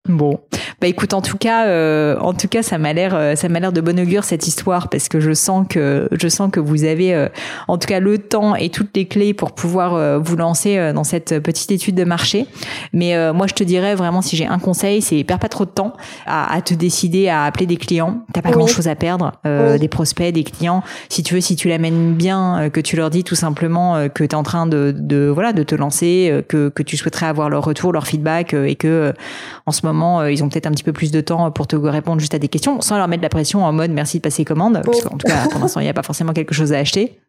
Bon, 0.07 0.39
bah 0.81 0.87
écoute, 0.87 1.15
en 1.15 1.21
tout 1.21 1.37
cas, 1.37 1.65
euh, 1.65 2.15
en 2.19 2.33
tout 2.33 2.47
cas, 2.47 2.61
ça 2.61 2.77
m'a 2.77 2.93
l'air, 2.93 3.15
euh, 3.15 3.35
ça 3.35 3.49
m'a 3.49 3.59
l'air 3.59 3.71
de 3.71 3.81
bon 3.81 3.99
augure 3.99 4.23
cette 4.23 4.45
histoire 4.45 4.87
parce 4.87 5.09
que 5.09 5.19
je 5.19 5.33
sens 5.33 5.65
que, 5.67 6.07
je 6.11 6.27
sens 6.27 6.51
que 6.51 6.59
vous 6.59 6.83
avez, 6.83 7.15
euh, 7.15 7.27
en 7.67 7.79
tout 7.79 7.87
cas, 7.87 7.99
le 7.99 8.19
temps 8.19 8.55
et 8.55 8.69
toutes 8.69 8.95
les 8.95 9.07
clés 9.07 9.33
pour 9.33 9.53
pouvoir 9.53 10.19
vous 10.19 10.35
lancer 10.35 10.93
dans 10.93 11.03
cette 11.03 11.39
petite 11.39 11.71
étude 11.71 11.95
de 11.95 12.03
marché. 12.03 12.45
Mais 12.93 13.33
moi, 13.33 13.47
je 13.47 13.53
te 13.53 13.63
dirais 13.63 13.95
vraiment, 13.95 14.21
si 14.21 14.35
j'ai 14.35 14.45
un 14.45 14.59
conseil, 14.59 15.01
c'est 15.01 15.23
perds 15.23 15.39
pas 15.39 15.49
trop 15.49 15.65
de 15.65 15.69
temps 15.71 15.93
à, 16.25 16.53
à, 16.53 16.61
te 16.61 16.73
décider 16.73 17.29
à 17.29 17.45
appeler 17.45 17.65
des 17.65 17.77
clients. 17.77 18.25
T'as 18.33 18.41
pas 18.41 18.51
grand 18.51 18.67
chose 18.67 18.87
à 18.87 18.95
perdre, 18.95 19.31
des 19.43 19.87
prospects, 19.87 20.31
des 20.33 20.43
clients. 20.43 20.83
Si 21.09 21.23
tu 21.23 21.33
veux, 21.33 21.41
si 21.41 21.55
tu 21.55 21.67
l'amènes 21.67 22.13
bien, 22.13 22.69
que 22.71 22.79
tu 22.79 22.95
leur 22.95 23.09
dis 23.09 23.23
tout 23.23 23.35
simplement 23.35 24.07
que 24.09 24.23
tu 24.23 24.31
es 24.31 24.35
en 24.35 24.43
train 24.43 24.67
de, 24.67 24.93
de, 24.95 25.31
voilà, 25.33 25.53
de 25.53 25.63
te 25.63 25.75
lancer, 25.75 26.43
que 26.47 26.69
que 26.69 26.83
tu 26.83 26.97
souhaiterais 26.97 27.27
avoir 27.27 27.49
leur 27.49 27.63
retour, 27.63 27.93
leur 27.93 28.07
feedback 28.07 28.53
et 28.53 28.75
que 28.75 29.13
en 29.65 29.71
ce 29.71 29.85
moment 29.85 29.94
euh, 30.03 30.31
ils 30.31 30.43
ont 30.43 30.49
peut-être 30.49 30.67
un 30.67 30.71
petit 30.71 30.83
peu 30.83 30.93
plus 30.93 31.11
de 31.11 31.21
temps 31.21 31.51
pour 31.51 31.67
te 31.67 31.75
répondre 31.75 32.19
juste 32.19 32.33
à 32.33 32.39
des 32.39 32.47
questions, 32.47 32.81
sans 32.81 32.97
leur 32.97 33.07
mettre 33.07 33.21
de 33.21 33.25
la 33.25 33.29
pression 33.29 33.63
en 33.63 33.71
mode 33.71 33.91
merci 33.91 34.17
de 34.17 34.21
passer 34.21 34.45
commande, 34.45 34.81
parce 34.83 35.01
qu'en 35.01 35.17
tout 35.17 35.27
cas, 35.27 35.47
pour 35.49 35.59
l'instant, 35.59 35.79
il 35.79 35.83
n'y 35.83 35.89
a 35.89 35.93
pas 35.93 36.03
forcément 36.03 36.33
quelque 36.33 36.53
chose 36.53 36.73
à 36.73 36.79
acheter. 36.79 37.19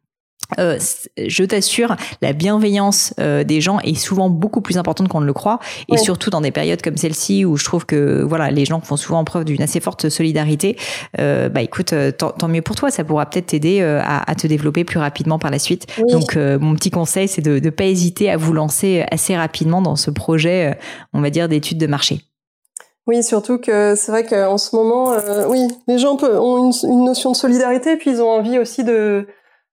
Euh, 0.60 0.78
je 1.26 1.44
t'assure, 1.44 1.96
la 2.22 2.32
bienveillance 2.32 3.14
euh, 3.18 3.42
des 3.42 3.60
gens 3.60 3.80
est 3.80 3.94
souvent 3.94 4.30
beaucoup 4.30 4.60
plus 4.60 4.78
importante 4.78 5.08
qu'on 5.08 5.20
ne 5.20 5.26
le 5.26 5.32
croit, 5.32 5.58
et 5.92 5.96
surtout 5.96 6.30
dans 6.30 6.40
des 6.40 6.52
périodes 6.52 6.82
comme 6.82 6.96
celle-ci 6.96 7.44
où 7.44 7.56
je 7.56 7.64
trouve 7.64 7.84
que 7.84 8.22
voilà, 8.22 8.50
les 8.50 8.64
gens 8.64 8.80
font 8.80 8.96
souvent 8.96 9.24
preuve 9.24 9.44
d'une 9.44 9.60
assez 9.62 9.80
forte 9.80 10.08
solidarité. 10.08 10.76
Euh, 11.18 11.48
bah 11.48 11.62
écoute, 11.62 11.92
tant, 12.16 12.48
mieux 12.48 12.62
pour 12.62 12.76
toi, 12.76 12.90
ça 12.90 13.02
pourra 13.02 13.26
peut-être 13.26 13.46
t'aider 13.46 13.82
à, 13.82 14.22
à, 14.30 14.34
te 14.34 14.46
développer 14.46 14.84
plus 14.84 15.00
rapidement 15.00 15.38
par 15.38 15.50
la 15.50 15.58
suite. 15.58 15.86
Donc 16.10 16.36
mon 16.36 16.74
petit 16.74 16.90
conseil, 16.90 17.26
c'est 17.26 17.42
de 17.42 17.58
ne 17.58 17.70
pas 17.70 17.84
hésiter 17.84 18.30
à 18.30 18.36
vous 18.36 18.52
lancer 18.52 19.04
assez 19.10 19.36
rapidement 19.36 19.82
dans 19.82 19.96
ce 19.96 20.10
projet, 20.10 20.78
on 21.12 21.20
va 21.20 21.30
dire, 21.30 21.48
d'études 21.48 21.78
de 21.78 21.86
marché. 21.86 22.20
Oui, 23.06 23.22
surtout 23.22 23.58
que 23.58 23.94
c'est 23.94 24.10
vrai 24.10 24.26
qu'en 24.26 24.58
ce 24.58 24.74
moment, 24.74 25.12
euh, 25.12 25.46
oui, 25.48 25.68
les 25.86 25.98
gens 25.98 26.16
ont 26.22 26.72
une, 26.72 27.04
notion 27.04 27.30
de 27.30 27.36
solidarité, 27.36 27.96
puis 27.96 28.10
ils 28.10 28.20
ont 28.20 28.30
envie 28.30 28.58
aussi 28.58 28.82
de, 28.82 29.28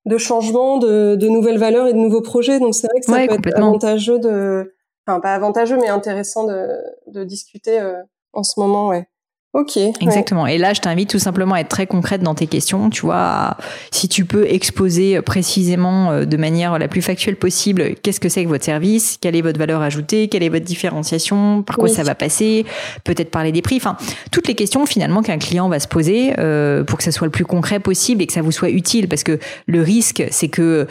de 0.06 0.18
changement, 0.18 0.78
de, 0.78 1.16
de 1.16 1.28
nouvelles 1.28 1.58
valeurs 1.58 1.88
et 1.88 1.94
de 1.94 1.98
nouveaux 1.98 2.22
projets. 2.22 2.60
Donc 2.60 2.76
c'est 2.76 2.88
vrai 2.88 3.00
que 3.00 3.06
ça 3.06 3.38
peut 3.38 3.50
être 3.50 3.58
avantageux 3.58 4.20
de, 4.20 4.76
enfin 5.08 5.20
pas 5.20 5.34
avantageux, 5.34 5.78
mais 5.78 5.90
intéressant 5.90 6.46
de, 6.46 6.68
de 7.08 7.24
discuter 7.24 7.80
euh, 7.80 7.96
en 8.34 8.44
ce 8.44 8.60
moment, 8.60 8.90
ouais. 8.90 9.08
Ok. 9.54 9.78
Exactement. 10.02 10.48
Et 10.48 10.58
là, 10.58 10.74
je 10.74 10.82
t'invite 10.82 11.12
tout 11.12 11.20
simplement 11.20 11.54
à 11.54 11.60
être 11.60 11.70
très 11.70 11.86
concrète 11.86 12.24
dans 12.24 12.34
tes 12.34 12.48
questions. 12.48 12.90
Tu 12.90 13.02
vois, 13.02 13.56
si 13.92 14.10
tu 14.10 14.26
peux 14.26 14.48
exposer 14.48 15.22
précisément, 15.22 16.10
euh, 16.10 16.26
de 16.26 16.38
manière 16.38 16.80
la 16.80 16.88
plus 16.88 17.04
factuelle 17.04 17.36
possible, 17.36 17.94
qu'est-ce 18.02 18.20
que 18.20 18.30
c'est 18.30 18.44
que 18.44 18.50
votre 18.50 18.66
service, 18.66 19.20
quelle 19.22 19.36
est 19.36 19.44
votre 19.44 19.60
valeur 19.60 19.84
ajoutée, 19.84 20.28
quelle 20.28 20.42
est 20.42 20.50
votre 20.50 20.66
différenciation, 20.66 21.62
par 21.62 21.78
quoi 21.78 21.88
ça 21.88 22.02
va 22.02 22.16
passer, 22.16 22.66
peut-être 23.04 23.30
parler 23.30 23.52
des 23.52 23.62
prix. 23.62 23.76
Enfin, 23.78 23.96
toutes 24.32 24.48
les 24.48 24.56
questions 24.56 24.88
finalement 24.88 25.22
qu'un 25.22 25.38
client 25.38 25.70
va 25.70 25.80
se 25.80 25.88
poser 25.88 26.34
euh, 26.40 26.84
pour 26.84 26.98
que 26.98 27.04
ça 27.04 27.12
soit 27.12 27.28
le 27.28 27.32
plus 27.32 27.46
concret 27.46 27.80
possible 27.80 28.24
et 28.24 28.26
que 28.26 28.34
ça 28.34 28.42
vous 28.42 28.52
soit 28.52 28.72
utile. 28.72 29.08
Parce 29.08 29.24
que 29.24 29.38
le 29.68 29.84
risque, 29.84 30.24
c'est 30.32 30.48
que 30.48 30.88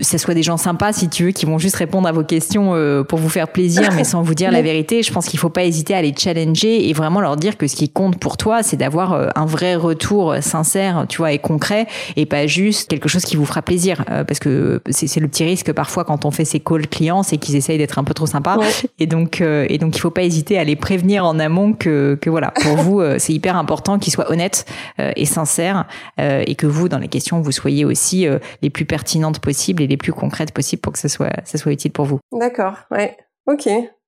ça 0.00 0.16
soit 0.16 0.32
des 0.32 0.42
gens 0.42 0.56
sympas, 0.56 0.94
si 0.94 1.10
tu 1.10 1.24
veux, 1.24 1.30
qui 1.32 1.44
vont 1.44 1.58
juste 1.58 1.76
répondre 1.76 2.08
à 2.08 2.12
vos 2.12 2.24
questions 2.24 2.74
euh, 2.74 3.02
pour 3.02 3.18
vous 3.18 3.28
faire 3.28 3.48
plaisir, 3.48 3.90
mais 3.94 4.04
sans 4.04 4.22
vous 4.22 4.34
dire 4.34 4.50
la 4.50 4.62
vérité. 4.68 5.02
Je 5.02 5.12
pense 5.12 5.26
qu'il 5.26 5.38
faut 5.38 5.50
pas 5.50 5.64
hésiter 5.64 5.92
à 5.92 6.00
les 6.00 6.14
challenger 6.16 6.88
et 6.88 6.92
vraiment 6.94 7.20
leur 7.20 7.36
dire 7.36 7.58
que 7.58 7.66
ce 7.66 7.76
qui 7.76 7.90
compte 7.98 8.20
pour 8.20 8.36
toi, 8.36 8.62
c'est 8.62 8.76
d'avoir 8.76 9.12
euh, 9.12 9.28
un 9.34 9.44
vrai 9.44 9.74
retour 9.74 10.36
sincère, 10.40 11.06
tu 11.08 11.18
vois, 11.18 11.32
et 11.32 11.40
concret, 11.40 11.88
et 12.14 12.26
pas 12.26 12.46
juste 12.46 12.88
quelque 12.88 13.08
chose 13.08 13.24
qui 13.24 13.34
vous 13.34 13.44
fera 13.44 13.60
plaisir. 13.60 14.04
Euh, 14.08 14.22
parce 14.22 14.38
que 14.38 14.80
c'est 14.90 15.18
le 15.18 15.26
petit 15.26 15.42
risque 15.42 15.72
parfois 15.72 16.04
quand 16.04 16.24
on 16.24 16.30
fait 16.30 16.44
ces 16.44 16.60
calls 16.60 16.86
clients, 16.86 17.24
c'est 17.24 17.38
qu'ils 17.38 17.56
essayent 17.56 17.76
d'être 17.76 17.98
un 17.98 18.04
peu 18.04 18.14
trop 18.14 18.26
sympas. 18.26 18.56
Et 19.00 19.06
donc, 19.06 19.40
euh, 19.40 19.66
et 19.68 19.78
donc, 19.78 19.96
il 19.96 20.00
faut 20.00 20.12
pas 20.12 20.22
hésiter 20.22 20.58
à 20.58 20.62
les 20.62 20.76
prévenir 20.76 21.24
en 21.24 21.40
amont 21.40 21.72
que, 21.72 22.16
que 22.20 22.30
voilà, 22.30 22.52
pour 22.62 22.76
vous, 22.76 23.02
c'est 23.18 23.32
hyper 23.32 23.56
important 23.56 23.98
qu'ils 23.98 24.12
soient 24.12 24.30
honnêtes 24.30 24.64
et 24.98 25.24
sincères, 25.24 25.86
et 26.18 26.54
que 26.54 26.66
vous, 26.66 26.88
dans 26.88 26.98
les 26.98 27.08
questions, 27.08 27.40
vous 27.40 27.52
soyez 27.52 27.84
aussi 27.84 28.26
les 28.62 28.70
plus 28.70 28.84
pertinentes 28.84 29.40
possibles 29.40 29.82
et 29.82 29.88
les 29.88 29.96
plus 29.96 30.12
concrètes 30.12 30.52
possibles 30.52 30.80
pour 30.80 30.92
que 30.92 30.98
ce 31.00 31.08
soit, 31.08 31.32
ça 31.44 31.58
soit 31.58 31.72
utile 31.72 31.90
pour 31.90 32.04
vous. 32.04 32.20
D'accord, 32.32 32.76
ouais. 32.92 33.16
Ok. 33.46 33.66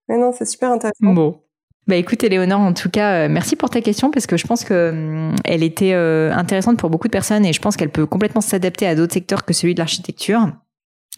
Mais 0.09 0.17
non, 0.17 0.33
c'est 0.33 0.45
super 0.45 0.71
intéressant. 0.71 1.13
Bon. 1.13 1.41
Bah 1.87 1.97
écoute 1.97 2.23
Éléonore, 2.23 2.61
en 2.61 2.73
tout 2.73 2.91
cas, 2.91 3.25
euh, 3.25 3.29
merci 3.29 3.57
pour 3.57 3.71
ta 3.71 3.81
question 3.81 4.11
parce 4.11 4.27
que 4.27 4.37
je 4.37 4.47
pense 4.47 4.65
que 4.65 4.91
hum, 4.91 5.35
elle 5.45 5.63
était 5.63 5.93
euh, 5.95 6.33
intéressante 6.33 6.79
pour 6.79 6.91
beaucoup 6.91 7.09
de 7.09 7.13
personnes 7.13 7.45
et 7.45 7.53
je 7.53 7.61
pense 7.61 7.77
qu'elle 7.77 7.91
peut 7.91 8.07
complètement 8.07 8.41
s'adapter 8.41 8.87
à 8.87 8.95
d'autres 8.95 9.15
secteurs 9.15 9.45
que 9.45 9.53
celui 9.53 9.75
de 9.75 9.81
l'architecture. 9.81 10.49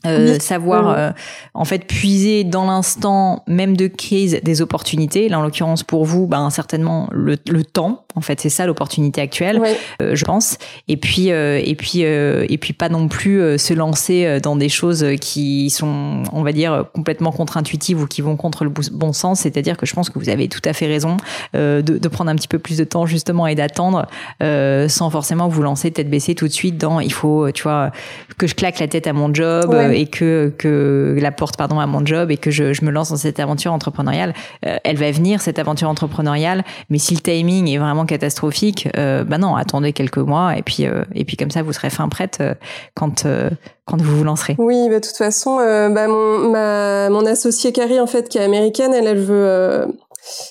Euh, 0.05 0.41
savoir 0.41 0.89
euh, 0.89 1.11
en 1.55 1.65
fait 1.65 1.87
puiser 1.87 2.43
dans 2.43 2.67
l'instant 2.67 3.45
même 3.47 3.77
de 3.77 3.87
crise 3.87 4.41
des 4.43 4.61
opportunités. 4.61 5.29
Là 5.29 5.39
en 5.39 5.43
l'occurrence 5.43 5.85
pour 5.85 6.05
vous 6.05 6.27
ben 6.27 6.51
certainement 6.51 7.09
le, 7.13 7.37
le 7.49 7.65
temps 7.65 8.02
En 8.15 8.21
fait, 8.21 8.41
c'est 8.41 8.51
ça 8.51 8.67
l'opportunité 8.67 9.21
actuelle, 9.21 9.61
euh, 10.01 10.15
je 10.15 10.25
pense. 10.25 10.59
Et 10.89 10.97
puis, 10.97 11.31
euh, 11.31 11.61
et 11.63 11.75
puis, 11.75 12.05
euh, 12.05 12.47
et 12.49 12.59
puis 12.59 12.73
pas 12.73 12.89
non 12.89 13.09
plus 13.09 13.59
se 13.59 13.73
lancer 13.75 14.41
dans 14.43 14.57
des 14.57 14.69
choses 14.69 15.07
qui 15.21 15.71
sont, 15.71 16.23
on 16.33 16.43
va 16.43 16.53
dire, 16.53 16.85
complètement 16.93 17.33
contre-intuitives 17.33 18.03
ou 18.03 18.07
qui 18.07 18.21
vont 18.21 18.37
contre 18.37 18.65
le 18.65 18.71
bon 18.71 19.13
sens. 19.13 19.41
C'est-à-dire 19.41 19.77
que 19.77 19.87
je 19.87 19.95
pense 19.95 20.11
que 20.11 20.19
vous 20.19 20.29
avez 20.29 20.49
tout 20.49 20.61
à 20.65 20.73
fait 20.73 20.87
raison 20.87 21.17
de, 21.55 21.81
de, 21.81 22.09
prendre 22.09 22.31
un 22.31 22.37
petit 22.37 22.49
peu 22.49 22.59
plus 22.59 22.77
de 22.77 22.85
temps 22.85 23.07
justement 23.07 23.47
et 23.47 23.55
d'attendre, 23.55 24.07
sans 24.41 25.11
forcément 25.11 25.49
vous 25.49 25.63
lancer 25.63 25.91
tête 25.91 26.11
baissée 26.11 26.35
tout 26.35 26.49
de 26.49 26.53
suite 26.53 26.79
dans 26.79 27.01
il 27.01 27.13
faut, 27.13 27.51
tu 27.53 27.63
vois, 27.63 27.93
que 28.37 28.47
je 28.47 28.55
claque 28.55 28.79
la 28.79 28.89
tête 28.89 29.07
à 29.07 29.13
mon 29.13 29.33
job 29.33 29.75
et 29.93 30.07
que 30.07 30.53
que 30.59 31.17
la 31.21 31.33
porte 31.33 31.57
pardon 31.57 31.81
à 31.81 31.87
mon 31.87 32.05
job 32.05 32.31
et 32.31 32.37
que 32.37 32.51
je, 32.51 32.73
je 32.73 32.85
me 32.85 32.91
lance 32.91 33.11
dans 33.11 33.17
cette 33.17 33.41
aventure 33.41 33.73
entrepreneuriale. 33.73 34.35
elle 34.63 34.97
va 34.97 35.11
venir 35.11 35.41
cette 35.41 35.59
aventure 35.59 35.89
entrepreneuriale, 35.89 36.65
mais 36.91 36.99
si 36.99 37.15
le 37.15 37.21
timing 37.21 37.69
est 37.69 37.79
vraiment 37.79 38.02
catastrophique, 38.07 38.89
euh, 38.97 39.25
bah 39.25 39.39
non, 39.39 39.55
attendez 39.55 39.93
quelques 39.93 40.19
mois 40.19 40.57
et 40.57 40.63
puis 40.63 40.87
euh, 40.87 41.05
et 41.15 41.25
puis 41.25 41.37
comme 41.37 41.51
ça 41.51 41.63
vous 41.63 41.73
serez 41.73 41.91
fin 41.91 42.09
prête 42.09 42.39
euh, 42.41 42.55
quand 42.95 43.27
quand 43.87 44.01
vous 44.01 44.17
vous 44.19 44.25
lancerez. 44.25 44.57
Oui, 44.59 44.89
bah, 44.89 45.01
de 45.01 45.07
toute 45.07 45.17
façon, 45.17 45.57
bah, 45.57 46.09
mon 46.09 46.51
ma 46.51 47.11
mon 47.11 47.27
associée 47.27 47.73
Carrie 47.73 48.01
en 48.01 48.07
fait 48.07 48.29
qui 48.29 48.39
est 48.39 48.45
américaine, 48.45 48.95
elle 48.95 49.07
elle 49.07 49.21
veut 49.21 49.87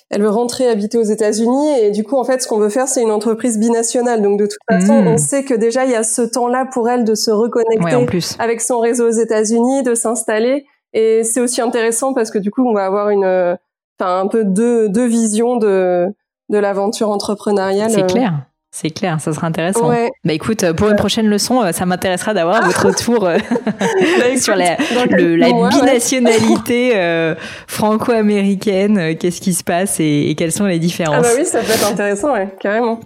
elle 0.09 0.21
veut 0.21 0.29
rentrer 0.29 0.67
habiter 0.67 0.97
aux 0.97 1.03
États-Unis 1.03 1.79
et 1.79 1.91
du 1.91 2.03
coup 2.03 2.17
en 2.17 2.25
fait 2.25 2.41
ce 2.41 2.47
qu'on 2.47 2.59
veut 2.59 2.69
faire 2.69 2.89
c'est 2.89 3.01
une 3.01 3.11
entreprise 3.11 3.57
binationale 3.57 4.21
donc 4.21 4.37
de 4.37 4.45
toute 4.45 4.59
façon 4.69 5.01
mmh. 5.01 5.07
on 5.07 5.17
sait 5.17 5.45
que 5.45 5.53
déjà 5.53 5.85
il 5.85 5.91
y 5.91 5.95
a 5.95 6.03
ce 6.03 6.21
temps-là 6.21 6.67
pour 6.73 6.89
elle 6.89 7.05
de 7.05 7.15
se 7.15 7.31
reconnecter 7.31 7.95
avec 8.39 8.59
son 8.59 8.79
réseau 8.79 9.07
aux 9.07 9.11
États-Unis 9.11 9.83
de 9.83 9.95
s'installer 9.95 10.65
et 10.91 11.23
c'est 11.23 11.39
aussi 11.39 11.61
intéressant 11.61 12.13
parce 12.13 12.31
que 12.31 12.37
du 12.37 12.51
coup 12.51 12.67
on 12.67 12.73
va 12.73 12.85
avoir 12.85 13.11
une 13.11 13.57
enfin 13.97 14.19
un 14.19 14.27
peu 14.27 14.43
deux 14.43 14.89
deux 14.89 15.07
visions 15.07 15.55
de 15.55 16.13
de 16.51 16.57
l'aventure 16.57 17.09
entrepreneuriale. 17.09 17.89
C'est 17.89 18.03
euh. 18.03 18.07
clair. 18.07 18.33
C'est 18.73 18.89
clair, 18.89 19.19
ça 19.19 19.33
sera 19.33 19.47
intéressant. 19.47 19.89
Bah 20.23 20.31
écoute, 20.31 20.71
pour 20.73 20.89
une 20.89 20.95
prochaine 20.95 21.27
leçon, 21.27 21.61
euh, 21.61 21.73
ça 21.73 21.85
m'intéressera 21.85 22.33
d'avoir 22.33 22.63
votre 22.65 22.87
retour 22.87 23.25
euh, 23.25 23.37
bah, 23.67 24.37
sur 24.39 24.55
la, 24.55 24.77
la 24.77 25.69
binationalité 25.69 27.35
franco-américaine. 27.67 29.17
Qu'est-ce 29.17 29.41
qui 29.41 29.53
se 29.53 29.65
passe 29.65 29.99
et, 29.99 30.35
quelles 30.37 30.53
sont 30.53 30.65
les 30.65 30.79
différences? 30.79 31.17
Ah 31.19 31.21
bah 31.21 31.29
oui, 31.37 31.45
ça 31.45 31.59
peut 31.59 31.71
être 31.71 31.91
intéressant, 31.91 32.31
ouais, 32.31 32.47
carrément. 32.61 33.01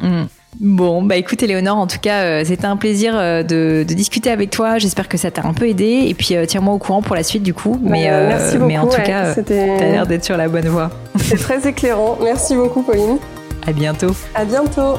Mmh. 0.00 0.22
Bon, 0.60 1.02
bah 1.02 1.16
écoute 1.16 1.42
Léonore, 1.42 1.78
en 1.78 1.86
tout 1.86 1.98
cas, 1.98 2.22
euh, 2.22 2.44
c'était 2.44 2.66
un 2.66 2.76
plaisir 2.76 3.14
euh, 3.16 3.42
de, 3.42 3.84
discuter 3.84 4.30
avec 4.30 4.50
toi. 4.50 4.78
J'espère 4.78 5.08
que 5.08 5.16
ça 5.16 5.30
t'a 5.30 5.46
un 5.46 5.54
peu 5.54 5.68
aidé. 5.68 6.04
Et 6.06 6.14
puis, 6.14 6.36
euh, 6.36 6.44
tiens-moi 6.46 6.74
au 6.74 6.78
courant 6.78 7.02
pour 7.02 7.16
la 7.16 7.22
suite 7.22 7.42
du 7.42 7.54
coup. 7.54 7.78
Mais, 7.82 8.10
merci 8.10 8.56
beaucoup, 8.56 8.68
mais 8.68 8.78
en 8.78 8.86
tout 8.86 9.02
cas, 9.02 9.34
t'as 9.34 9.42
l'air 9.54 10.06
d'être 10.06 10.24
sur 10.24 10.36
la 10.36 10.48
bonne 10.48 10.68
voie. 10.68 10.90
C'est 11.18 11.38
très 11.38 11.66
éclairant. 11.66 12.18
Merci 12.22 12.54
beaucoup, 12.54 12.82
Pauline. 12.82 13.18
À 13.66 13.72
bientôt. 13.72 14.14
À 14.34 14.44
bientôt. 14.44 14.98